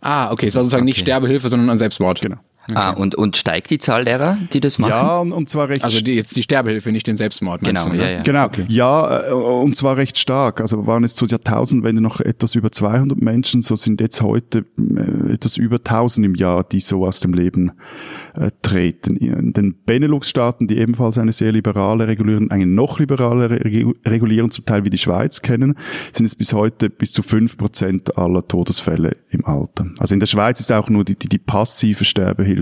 Ah, 0.00 0.30
okay, 0.30 0.46
es 0.46 0.54
war 0.54 0.62
sozusagen 0.62 0.82
okay. 0.82 0.90
nicht 0.90 1.00
Sterbehilfe, 1.00 1.48
sondern 1.48 1.70
ein 1.70 1.78
Selbstmord. 1.78 2.20
Genau. 2.20 2.36
Okay. 2.68 2.74
Ah, 2.76 2.90
und, 2.90 3.14
und 3.14 3.36
steigt 3.36 3.70
die 3.70 3.78
Zahl 3.78 4.04
derer, 4.04 4.38
die 4.52 4.60
das 4.60 4.78
machen? 4.78 4.90
Ja, 4.90 5.20
und, 5.20 5.32
und 5.32 5.48
zwar 5.48 5.68
recht 5.68 5.84
Also 5.84 6.00
die, 6.00 6.14
jetzt 6.14 6.34
die 6.34 6.42
Sterbehilfe, 6.42 6.90
nicht 6.90 7.06
den 7.06 7.16
Selbstmord. 7.16 7.60
Genau, 7.62 7.84
du, 7.84 7.92
ne? 7.92 7.98
ja, 7.98 8.10
ja. 8.10 8.22
Genau, 8.22 8.44
okay. 8.46 8.64
ja, 8.68 9.28
äh, 9.28 9.32
und 9.32 9.76
zwar 9.76 9.96
recht 9.96 10.18
stark. 10.18 10.60
Also 10.60 10.84
waren 10.86 11.04
es 11.04 11.14
zu 11.14 11.26
Jahrtausendwende 11.26 12.02
noch 12.02 12.20
etwas 12.20 12.56
über 12.56 12.72
200 12.72 13.20
Menschen, 13.20 13.62
so 13.62 13.76
sind 13.76 14.00
jetzt 14.00 14.20
heute 14.20 14.64
äh, 14.78 15.34
etwas 15.34 15.58
über 15.58 15.76
1000 15.76 16.26
im 16.26 16.34
Jahr, 16.34 16.64
die 16.64 16.80
so 16.80 17.06
aus 17.06 17.20
dem 17.20 17.34
Leben 17.34 17.70
äh, 18.34 18.50
treten. 18.62 19.16
In 19.16 19.52
den 19.52 19.76
Benelux-Staaten, 19.86 20.66
die 20.66 20.78
ebenfalls 20.78 21.18
eine 21.18 21.32
sehr 21.32 21.52
liberale 21.52 22.08
Regulierung, 22.08 22.50
eine 22.50 22.66
noch 22.66 22.98
liberale 22.98 23.48
Regulierung 23.48 24.50
zum 24.50 24.64
Teil 24.66 24.84
wie 24.84 24.90
die 24.90 24.98
Schweiz 24.98 25.40
kennen, 25.40 25.76
sind 26.12 26.26
es 26.26 26.34
bis 26.34 26.52
heute 26.52 26.90
bis 26.90 27.12
zu 27.12 27.22
fünf 27.22 27.56
Prozent 27.56 28.18
aller 28.18 28.46
Todesfälle 28.46 29.16
im 29.30 29.44
Alter. 29.44 29.86
Also 30.00 30.14
in 30.14 30.20
der 30.20 30.26
Schweiz 30.26 30.58
ist 30.58 30.72
auch 30.72 30.90
nur 30.90 31.04
die, 31.04 31.14
die, 31.14 31.28
die 31.28 31.38
passive 31.38 32.04
Sterbehilfe 32.04 32.55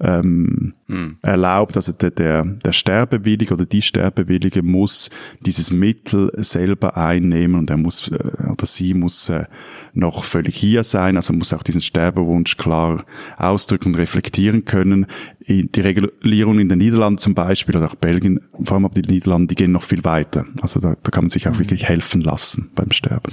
ähm, 0.00 0.74
hm. 0.86 1.18
erlaubt. 1.22 1.76
Also 1.76 1.92
der, 1.92 2.10
der, 2.10 2.44
der 2.44 2.72
Sterbewillige 2.72 3.54
oder 3.54 3.66
die 3.66 3.82
Sterbewillige 3.82 4.62
muss 4.62 5.10
dieses 5.40 5.70
Mittel 5.70 6.30
selber 6.36 6.96
einnehmen 6.96 7.56
und 7.56 7.70
er 7.70 7.76
muss 7.76 8.08
äh, 8.08 8.50
oder 8.50 8.66
sie 8.66 8.94
muss 8.94 9.28
äh, 9.28 9.44
noch 9.92 10.24
völlig 10.24 10.56
hier 10.56 10.84
sein, 10.84 11.16
also 11.16 11.32
muss 11.32 11.52
auch 11.52 11.62
diesen 11.62 11.80
Sterbewunsch 11.80 12.56
klar 12.56 13.04
ausdrücken 13.36 13.90
und 13.90 13.94
reflektieren 13.96 14.64
können. 14.64 15.06
Die 15.48 15.80
Regulierung 15.80 16.60
in 16.60 16.68
den 16.68 16.78
Niederlanden 16.78 17.18
zum 17.18 17.34
Beispiel 17.34 17.76
oder 17.76 17.86
auch 17.86 17.96
Belgien, 17.96 18.40
vor 18.62 18.76
allem 18.76 18.84
aber 18.84 19.00
die 19.00 19.10
Niederlande, 19.10 19.48
die 19.48 19.56
gehen 19.56 19.72
noch 19.72 19.82
viel 19.82 20.04
weiter. 20.04 20.44
Also 20.60 20.78
da, 20.78 20.96
da 21.02 21.10
kann 21.10 21.24
man 21.24 21.30
sich 21.30 21.48
auch 21.48 21.54
mhm. 21.54 21.60
wirklich 21.60 21.88
helfen 21.88 22.20
lassen 22.20 22.70
beim 22.74 22.92
Sterben. 22.92 23.32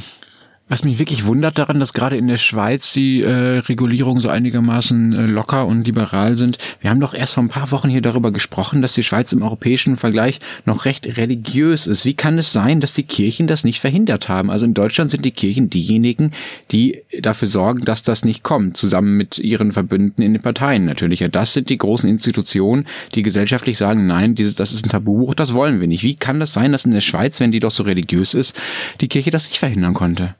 Was 0.69 0.84
mich 0.84 0.99
wirklich 0.99 1.25
wundert 1.25 1.58
daran, 1.58 1.80
dass 1.80 1.93
gerade 1.93 2.17
in 2.17 2.27
der 2.27 2.36
Schweiz 2.36 2.91
die 2.91 3.21
äh, 3.21 3.60
Regulierungen 3.60 4.19
so 4.19 4.27
einigermaßen 4.27 5.13
äh, 5.13 5.25
locker 5.25 5.65
und 5.65 5.88
liberal 5.88 6.36
sind. 6.36 6.58
Wir 6.82 6.89
haben 6.89 6.99
doch 6.99 7.13
erst 7.13 7.36
vor 7.36 7.43
ein 7.43 7.47
paar 7.47 7.71
Wochen 7.71 7.88
hier 7.88 8.01
darüber 8.01 8.34
gesprochen, 8.34 8.82
dass 8.82 8.93
die 8.93 9.03
Schweiz 9.03 9.32
im 9.32 9.43
europäischen 9.43 9.95
Vergleich 9.95 10.41
noch 10.65 10.84
recht 10.84 11.17
religiös 11.17 11.88
ist. 11.88 12.03
Wie 12.03 12.15
kann 12.15 12.38
es 12.38 12.51
sein, 12.51 12.82
dass 12.82 12.91
die 12.91 13.03
Kirchen 13.03 13.47
das 13.47 13.63
nicht 13.63 13.80
verhindert 13.80 14.27
haben? 14.27 14.51
Also 14.51 14.65
in 14.65 14.73
Deutschland 14.73 15.10
sind 15.10 15.23
die 15.23 15.32
Kirchen 15.32 15.69
diejenigen, 15.69 16.32
die 16.71 17.01
dafür 17.21 17.47
sorgen, 17.47 17.86
dass 17.86 18.03
das 18.03 18.25
nicht 18.25 18.43
kommt, 18.43 18.75
zusammen 18.75 19.15
mit 19.15 19.38
ihren 19.38 19.71
Verbündeten 19.71 20.21
in 20.21 20.34
den 20.34 20.41
Parteien 20.41 20.84
natürlich. 20.84 21.21
Ja, 21.21 21.30
das 21.30 21.53
sind 21.53 21.69
die 21.69 21.77
großen 21.77 22.10
Institutionen, 22.10 22.88
die 23.15 23.23
gesellschaftlich 23.23 23.77
sagen, 23.77 24.06
nein, 24.06 24.36
dieses, 24.36 24.56
das 24.56 24.73
ist 24.73 24.86
ein 24.86 24.89
Tabubuch, 24.89 25.34
das 25.34 25.53
wollen 25.53 25.80
wir 25.80 25.88
nicht. 25.88 26.03
Wie 26.03 26.15
kann 26.15 26.41
das 26.41 26.51
sein, 26.51 26.73
dass 26.73 26.84
in 26.84 26.91
der 26.91 26.99
Schweiz, 26.99 27.39
wenn 27.39 27.53
die 27.53 27.60
doch 27.60 27.71
so 27.71 27.84
religiös 27.84 28.34
ist, 28.34 28.60
die 28.99 29.08
Kirche 29.08 29.32
das 29.32 29.47
nicht 29.47 29.60
verhindern 29.60 29.93
konnte? 29.93 30.36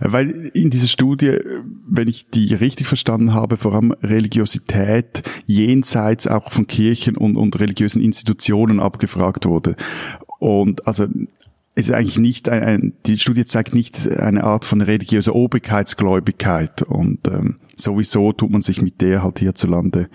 Weil 0.00 0.50
in 0.54 0.70
dieser 0.70 0.88
Studie, 0.88 1.38
wenn 1.88 2.08
ich 2.08 2.28
die 2.30 2.54
richtig 2.54 2.86
verstanden 2.86 3.34
habe, 3.34 3.56
vor 3.56 3.74
allem 3.74 3.92
Religiosität 3.92 5.22
jenseits 5.46 6.26
auch 6.26 6.52
von 6.52 6.66
Kirchen 6.66 7.16
und, 7.16 7.36
und 7.36 7.58
religiösen 7.60 8.02
Institutionen 8.02 8.80
abgefragt 8.80 9.46
wurde. 9.46 9.76
Und 10.38 10.86
also 10.86 11.06
ist 11.76 11.92
eigentlich 11.92 12.18
nicht 12.18 12.48
ein, 12.48 12.62
ein, 12.62 12.92
die 13.04 13.18
Studie 13.18 13.44
zeigt 13.44 13.74
nicht 13.74 14.08
eine 14.08 14.44
Art 14.44 14.64
von 14.64 14.80
religiöser 14.80 15.34
Obrigkeitsgläubigkeit 15.34 16.82
und 16.82 17.28
ähm, 17.28 17.58
sowieso 17.76 18.32
tut 18.32 18.50
man 18.50 18.62
sich 18.62 18.80
mit 18.80 19.02
der 19.02 19.22
halt 19.22 19.38
hierzulande 19.38 20.08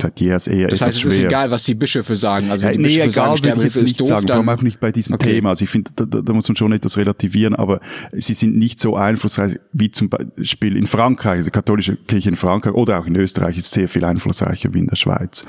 seit 0.00 0.20
jeher 0.20 0.38
eher 0.46 0.68
das 0.68 0.80
heißt, 0.80 0.96
es 0.96 1.00
schwer. 1.00 1.12
ist 1.12 1.18
egal, 1.20 1.50
was 1.50 1.64
die 1.64 1.74
Bischöfe 1.74 2.16
sagen. 2.16 2.50
Also 2.50 2.64
ja, 2.64 2.72
die 2.72 2.78
nee, 2.78 2.88
Bischöfe 2.88 3.08
egal, 3.08 3.30
sagen, 3.30 3.44
würde 3.44 3.58
ich 3.58 3.64
jetzt 3.64 3.82
nicht 3.82 4.00
doof, 4.00 4.06
sagen, 4.06 4.26
vor 4.26 4.36
allem 4.36 4.48
auch 4.48 4.62
nicht 4.62 4.80
bei 4.80 4.92
diesem 4.92 5.14
okay. 5.14 5.34
Thema. 5.34 5.50
Also 5.50 5.64
ich 5.64 5.70
finde, 5.70 5.90
da, 5.96 6.04
da, 6.04 6.32
muss 6.32 6.48
man 6.48 6.56
schon 6.56 6.72
etwas 6.72 6.96
relativieren, 6.96 7.54
aber 7.54 7.80
sie 8.12 8.34
sind 8.34 8.56
nicht 8.56 8.80
so 8.80 8.96
einflussreich 8.96 9.58
wie 9.72 9.90
zum 9.90 10.08
Beispiel 10.08 10.76
in 10.76 10.86
Frankreich, 10.86 11.38
also 11.38 11.46
die 11.46 11.52
katholische 11.52 11.96
Kirche 11.96 12.28
in 12.28 12.36
Frankreich 12.36 12.74
oder 12.74 12.98
auch 12.98 13.06
in 13.06 13.16
Österreich 13.16 13.56
ist 13.56 13.70
sehr 13.70 13.88
viel 13.88 14.04
einflussreicher 14.04 14.72
wie 14.74 14.80
in 14.80 14.86
der 14.86 14.96
Schweiz. 14.96 15.44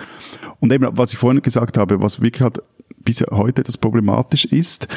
Und 0.60 0.74
eben, 0.74 0.88
was 0.92 1.14
ich 1.14 1.20
vorhin 1.20 1.42
gesagt 1.42 1.78
habe, 1.78 2.02
was 2.02 2.22
wirklich 2.22 2.42
halt 2.42 2.62
bis 3.04 3.24
heute 3.32 3.62
etwas 3.62 3.78
problematisch 3.78 4.46
ist, 4.46 4.88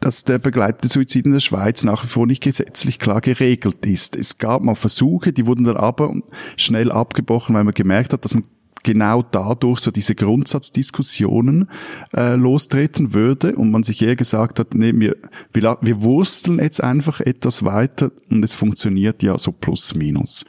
dass 0.00 0.24
der 0.24 0.38
begleitete 0.38 0.88
Suizid 0.88 1.24
in 1.24 1.32
der 1.32 1.40
Schweiz 1.40 1.84
nach 1.84 2.04
wie 2.04 2.08
vor 2.08 2.26
nicht 2.26 2.42
gesetzlich 2.42 2.98
klar 2.98 3.20
geregelt 3.20 3.86
ist. 3.86 4.16
Es 4.16 4.38
gab 4.38 4.62
mal 4.62 4.74
Versuche, 4.74 5.32
die 5.32 5.46
wurden 5.46 5.64
dann 5.64 5.76
aber 5.76 6.14
schnell 6.56 6.90
abgebrochen, 6.90 7.54
weil 7.54 7.64
man 7.64 7.74
gemerkt 7.74 8.12
hat, 8.12 8.24
dass 8.24 8.34
man 8.34 8.44
genau 8.82 9.22
dadurch 9.22 9.80
so 9.80 9.90
diese 9.90 10.14
Grundsatzdiskussionen 10.14 11.70
äh, 12.14 12.34
lostreten 12.34 13.14
würde 13.14 13.56
und 13.56 13.70
man 13.70 13.82
sich 13.82 14.02
eher 14.02 14.16
gesagt 14.16 14.58
hat, 14.58 14.74
nee, 14.74 14.92
wir, 14.94 15.16
wir, 15.52 15.78
wir 15.80 16.02
wursteln 16.02 16.58
jetzt 16.58 16.82
einfach 16.82 17.20
etwas 17.20 17.64
weiter 17.64 18.10
und 18.30 18.42
es 18.42 18.54
funktioniert 18.54 19.22
ja 19.22 19.38
so 19.38 19.52
plus 19.52 19.94
minus. 19.94 20.44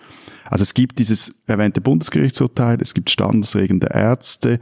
Also 0.50 0.64
es 0.64 0.74
gibt 0.74 0.98
dieses 0.98 1.44
erwähnte 1.46 1.80
Bundesgerichtsurteil, 1.80 2.80
es 2.82 2.96
gibt 2.96 3.12
Standesregeln 3.12 3.80
der 3.80 3.92
Ärzte, 3.92 4.60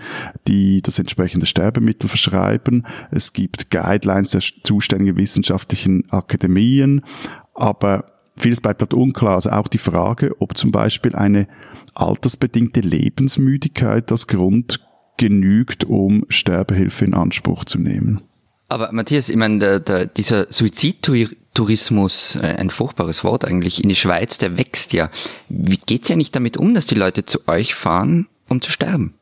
die 0.48 0.82
das 0.82 1.00
entsprechende 1.00 1.46
Sterbemittel 1.46 2.10
verschreiben, 2.10 2.86
es 3.10 3.32
gibt 3.32 3.72
Guidelines 3.72 4.32
der 4.32 4.42
zuständigen 4.64 5.16
wissenschaftlichen 5.16 6.10
Akademien, 6.12 7.06
aber 7.54 8.17
vieles 8.38 8.62
bleibt 8.62 8.82
dort 8.82 8.94
unklar. 8.94 9.36
Also 9.36 9.50
auch 9.52 9.68
die 9.68 9.78
Frage, 9.78 10.36
ob 10.40 10.58
zum 10.58 10.72
Beispiel 10.72 11.16
eine 11.16 11.48
altersbedingte 11.94 12.82
Lebensmüdigkeit 12.82 14.12
als 14.12 14.28
Grund 14.28 14.80
genügt, 15.18 15.84
um 15.84 16.26
Sterbehilfe 16.30 17.06
in 17.06 17.14
Anspruch 17.14 17.66
zu 17.66 17.80
nehmen. 17.80 18.22
Aber 18.70 18.92
Matthias, 18.92 19.30
ich 19.30 19.38
meine, 19.38 19.60
der, 19.60 19.80
der, 19.80 20.06
dieser 20.06 20.48
Suizidtourismus, 20.52 22.36
äh, 22.36 22.56
ein 22.58 22.70
furchtbares 22.70 23.24
Wort 23.24 23.46
eigentlich, 23.46 23.82
in 23.82 23.90
die 23.90 23.96
Schweiz, 23.96 24.38
der 24.38 24.58
wächst 24.58 24.92
ja. 24.94 25.10
Wie 25.48 25.78
geht's 25.78 26.10
ja 26.10 26.18
nicht 26.18 26.36
damit 26.36 26.58
um, 26.58 26.74
dass 26.74 26.86
die 26.86 26.96
Leute 26.96 27.26
zu 27.26 27.48
euch 27.48 27.76
fahren, 27.76 28.28
um 28.50 28.62
zu 28.62 28.72
sterben? 28.72 29.14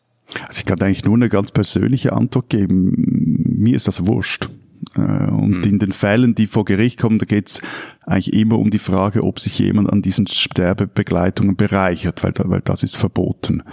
Also 0.47 0.59
ich 0.59 0.65
kann 0.65 0.81
eigentlich 0.81 1.05
nur 1.05 1.15
eine 1.15 1.29
ganz 1.29 1.51
persönliche 1.51 2.13
Antwort 2.13 2.49
geben. 2.49 2.93
Mir 3.57 3.75
ist 3.75 3.87
das 3.87 4.07
wurscht. 4.07 4.49
Äh, 4.95 5.29
und 5.29 5.57
mhm. 5.57 5.63
in 5.63 5.79
den 5.79 5.91
Fällen, 5.91 6.35
die 6.35 6.47
vor 6.47 6.65
Gericht 6.65 6.99
kommen, 6.99 7.19
da 7.19 7.25
geht 7.25 7.49
es 7.49 7.61
eigentlich 8.05 8.33
immer 8.33 8.59
um 8.59 8.69
die 8.69 8.79
Frage, 8.79 9.23
ob 9.23 9.39
sich 9.39 9.59
jemand 9.59 9.89
an 9.89 10.01
diesen 10.01 10.27
Sterbebegleitungen 10.27 11.55
bereichert, 11.55 12.23
weil, 12.23 12.33
weil 12.45 12.61
das 12.61 12.83
ist 12.83 12.97
verboten. 12.97 13.63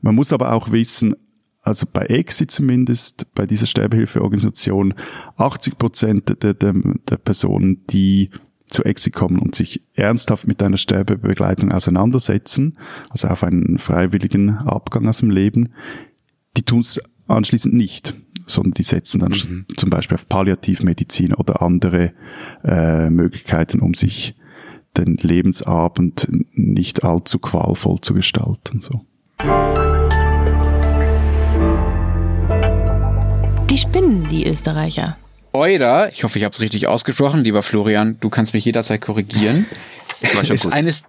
Man 0.00 0.14
muss 0.14 0.32
aber 0.32 0.52
auch 0.52 0.72
wissen, 0.72 1.14
also 1.62 1.86
bei 1.90 2.06
EXI 2.06 2.48
zumindest, 2.48 3.32
bei 3.34 3.46
dieser 3.46 3.66
Sterbehilfeorganisation, 3.66 4.94
80 5.36 5.78
Prozent 5.78 6.42
der, 6.42 6.54
der, 6.54 6.74
der 7.08 7.16
Personen, 7.18 7.86
die 7.88 8.30
zu 8.66 8.84
Exit 8.84 9.12
kommen 9.14 9.38
und 9.38 9.54
sich 9.54 9.82
ernsthaft 9.94 10.48
mit 10.48 10.62
einer 10.62 10.78
Sterbebegleitung 10.78 11.70
auseinandersetzen, 11.70 12.78
also 13.10 13.28
auf 13.28 13.44
einen 13.44 13.78
freiwilligen 13.78 14.50
Abgang 14.50 15.06
aus 15.06 15.18
dem 15.18 15.30
Leben, 15.30 15.72
die 16.56 16.62
tun 16.62 16.80
es 16.80 17.00
anschließend 17.28 17.74
nicht, 17.74 18.14
sondern 18.46 18.74
die 18.74 18.82
setzen 18.82 19.20
dann 19.20 19.32
mhm. 19.32 19.66
zum 19.76 19.90
Beispiel 19.90 20.16
auf 20.16 20.28
Palliativmedizin 20.28 21.34
oder 21.34 21.62
andere 21.62 22.12
äh, 22.64 23.10
Möglichkeiten, 23.10 23.80
um 23.80 23.94
sich 23.94 24.34
den 24.96 25.16
Lebensabend 25.16 26.28
nicht 26.52 27.04
allzu 27.04 27.38
qualvoll 27.38 28.00
zu 28.00 28.14
gestalten. 28.14 28.80
So. 28.80 29.00
Die 33.70 33.78
spinnen, 33.78 34.28
die 34.28 34.46
Österreicher. 34.46 35.16
Euder, 35.54 36.10
ich 36.10 36.24
hoffe, 36.24 36.38
ich 36.38 36.44
habe 36.44 36.52
es 36.52 36.60
richtig 36.60 36.88
ausgesprochen, 36.88 37.44
lieber 37.44 37.62
Florian, 37.62 38.16
du 38.20 38.30
kannst 38.30 38.54
mich 38.54 38.64
jederzeit 38.64 39.00
korrigieren. 39.00 39.66
Das 40.20 40.36
war 40.36 40.44
schon 40.44 40.54
ist 40.54 40.62
gut. 40.62 40.72
eines 40.72 41.02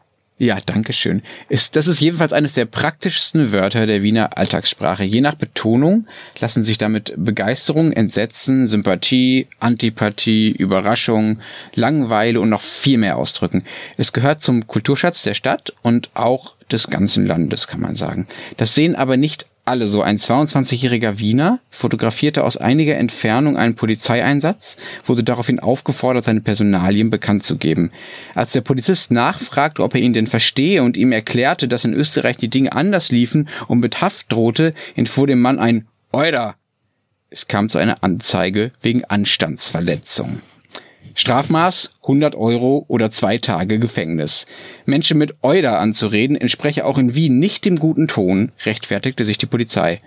ja, 0.44 0.60
danke 0.66 0.94
schön. 0.94 1.22
Ist, 1.48 1.76
das 1.76 1.88
ist 1.88 2.00
jedenfalls 2.00 2.34
eines 2.34 2.54
der 2.54 2.66
praktischsten 2.66 3.52
Wörter 3.52 3.86
der 3.86 4.04
Wiener 4.04 4.38
Alltagssprache. 4.38 5.04
Je 5.04 5.22
nach 5.22 5.36
Betonung 5.36 6.08
lassen 6.40 6.64
sich 6.64 6.78
damit 6.78 7.14
Begeisterung, 7.16 7.92
Entsetzen, 7.92 8.68
Sympathie, 8.68 9.48
Antipathie, 9.60 10.52
Überraschung, 10.52 11.40
Langeweile 11.74 12.42
und 12.42 12.50
noch 12.50 12.62
viel 12.62 12.98
mehr 12.98 13.18
ausdrücken. 13.18 13.64
Es 13.98 14.12
gehört 14.12 14.42
zum 14.42 14.68
Kulturschatz 14.68 15.24
der 15.24 15.34
Stadt 15.34 15.74
und 15.82 16.10
auch 16.14 16.56
des 16.72 16.88
ganzen 16.88 17.26
Landes, 17.26 17.68
kann 17.68 17.80
man 17.80 17.96
sagen. 17.96 18.28
Das 18.58 18.76
sehen 18.76 18.96
aber 18.96 19.16
nicht 19.16 19.46
alle 19.66 19.88
so. 19.88 20.02
Ein 20.02 20.18
22-jähriger 20.18 21.20
Wiener 21.20 21.60
fotografierte 21.70 22.44
aus 22.44 22.58
einiger 22.58 22.98
Entfernung 22.98 23.58
einen 23.58 23.76
Polizeieinsatz, 23.76 24.78
wurde 25.06 25.24
daraufhin 25.24 25.60
aufgefordert, 25.60 26.26
seine 26.26 26.42
Personalien 26.42 27.10
bekannt 27.10 27.44
zu 27.44 27.58
geben. 27.58 27.92
Als 28.36 28.52
der 28.52 28.62
Polizist 28.62 29.12
nachfragte, 29.12 29.84
ob 29.84 29.96
er 29.96 30.02
ihn 30.02 30.14
denn 30.14 30.28
verstehe 30.28 30.84
und 30.84 30.98
ihm 30.98 31.12
erklärte, 31.12 31.68
dass 31.68 31.86
in 31.86 31.94
Österreich 31.94 32.38
die 32.38 32.50
Dinge 32.50 32.74
anders 32.74 33.12
liefen 33.12 33.50
und 33.68 33.80
mit 33.80 34.02
Haft 34.02 34.32
drohte, 34.32 34.74
entfuhr 34.96 35.28
dem 35.28 35.42
Mann 35.42 35.60
ein 35.60 35.88
Euder. 36.12 36.56
Es 37.30 37.48
kam 37.48 37.70
zu 37.70 37.80
einer 37.80 38.04
Anzeige 38.04 38.72
wegen 38.82 39.06
Anstandsverletzung. 39.06 40.42
Strafmaß 41.16 41.92
100 42.02 42.36
Euro 42.36 42.86
oder 42.88 43.12
zwei 43.12 43.38
Tage 43.38 43.80
Gefängnis. 43.80 44.46
Menschen 44.86 45.18
mit 45.18 45.36
Euder 45.42 45.80
anzureden 45.80 46.36
entspreche 46.36 46.86
auch 46.86 46.98
in 46.98 47.16
Wien 47.16 47.40
nicht 47.40 47.66
dem 47.66 47.78
guten 47.78 48.08
Ton, 48.08 48.52
rechtfertigte 48.66 49.24
sich 49.24 49.38
die 49.38 49.46
Polizei. 49.46 50.02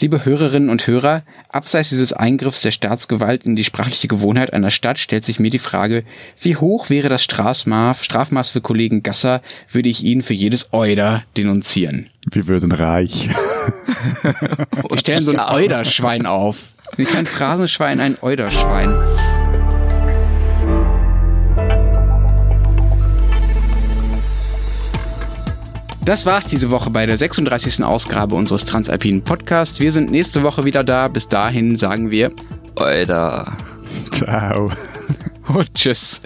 Liebe 0.00 0.24
Hörerinnen 0.24 0.70
und 0.70 0.86
Hörer, 0.86 1.24
abseits 1.50 1.90
dieses 1.90 2.14
Eingriffs 2.14 2.62
der 2.62 2.70
Staatsgewalt 2.70 3.44
in 3.44 3.54
die 3.54 3.64
sprachliche 3.64 4.08
Gewohnheit 4.08 4.50
einer 4.50 4.70
Stadt 4.70 4.98
stellt 4.98 5.26
sich 5.26 5.38
mir 5.38 5.50
die 5.50 5.58
Frage, 5.58 6.04
wie 6.40 6.56
hoch 6.56 6.88
wäre 6.88 7.10
das 7.10 7.22
Strafmaß, 7.22 8.02
Strafmaß 8.02 8.48
für 8.48 8.62
Kollegen 8.62 9.02
Gasser, 9.02 9.42
würde 9.70 9.90
ich 9.90 10.02
ihn 10.02 10.22
für 10.22 10.32
jedes 10.32 10.72
Euder 10.72 11.24
denunzieren. 11.36 12.08
Wir 12.30 12.48
würden 12.48 12.72
reich. 12.72 13.28
Wir 14.22 14.98
stellen 14.98 15.24
so 15.24 15.32
ein 15.32 15.40
Euderschwein 15.40 16.24
auf. 16.24 16.72
Nicht 16.96 17.14
ein 17.14 17.26
Phrasenschwein, 17.26 18.00
ein 18.00 18.16
Euderschwein. 18.22 18.94
Das 26.10 26.26
war's 26.26 26.46
diese 26.46 26.70
Woche 26.70 26.90
bei 26.90 27.06
der 27.06 27.16
36. 27.16 27.84
Ausgabe 27.84 28.34
unseres 28.34 28.64
Transalpinen 28.64 29.22
Podcasts. 29.22 29.78
Wir 29.78 29.92
sind 29.92 30.10
nächste 30.10 30.42
Woche 30.42 30.64
wieder 30.64 30.82
da. 30.82 31.06
Bis 31.06 31.28
dahin 31.28 31.76
sagen 31.76 32.10
wir 32.10 32.32
Alter. 32.74 33.56
Ciao. 34.10 34.72
und 35.46 35.72
tschüss. 35.72 36.20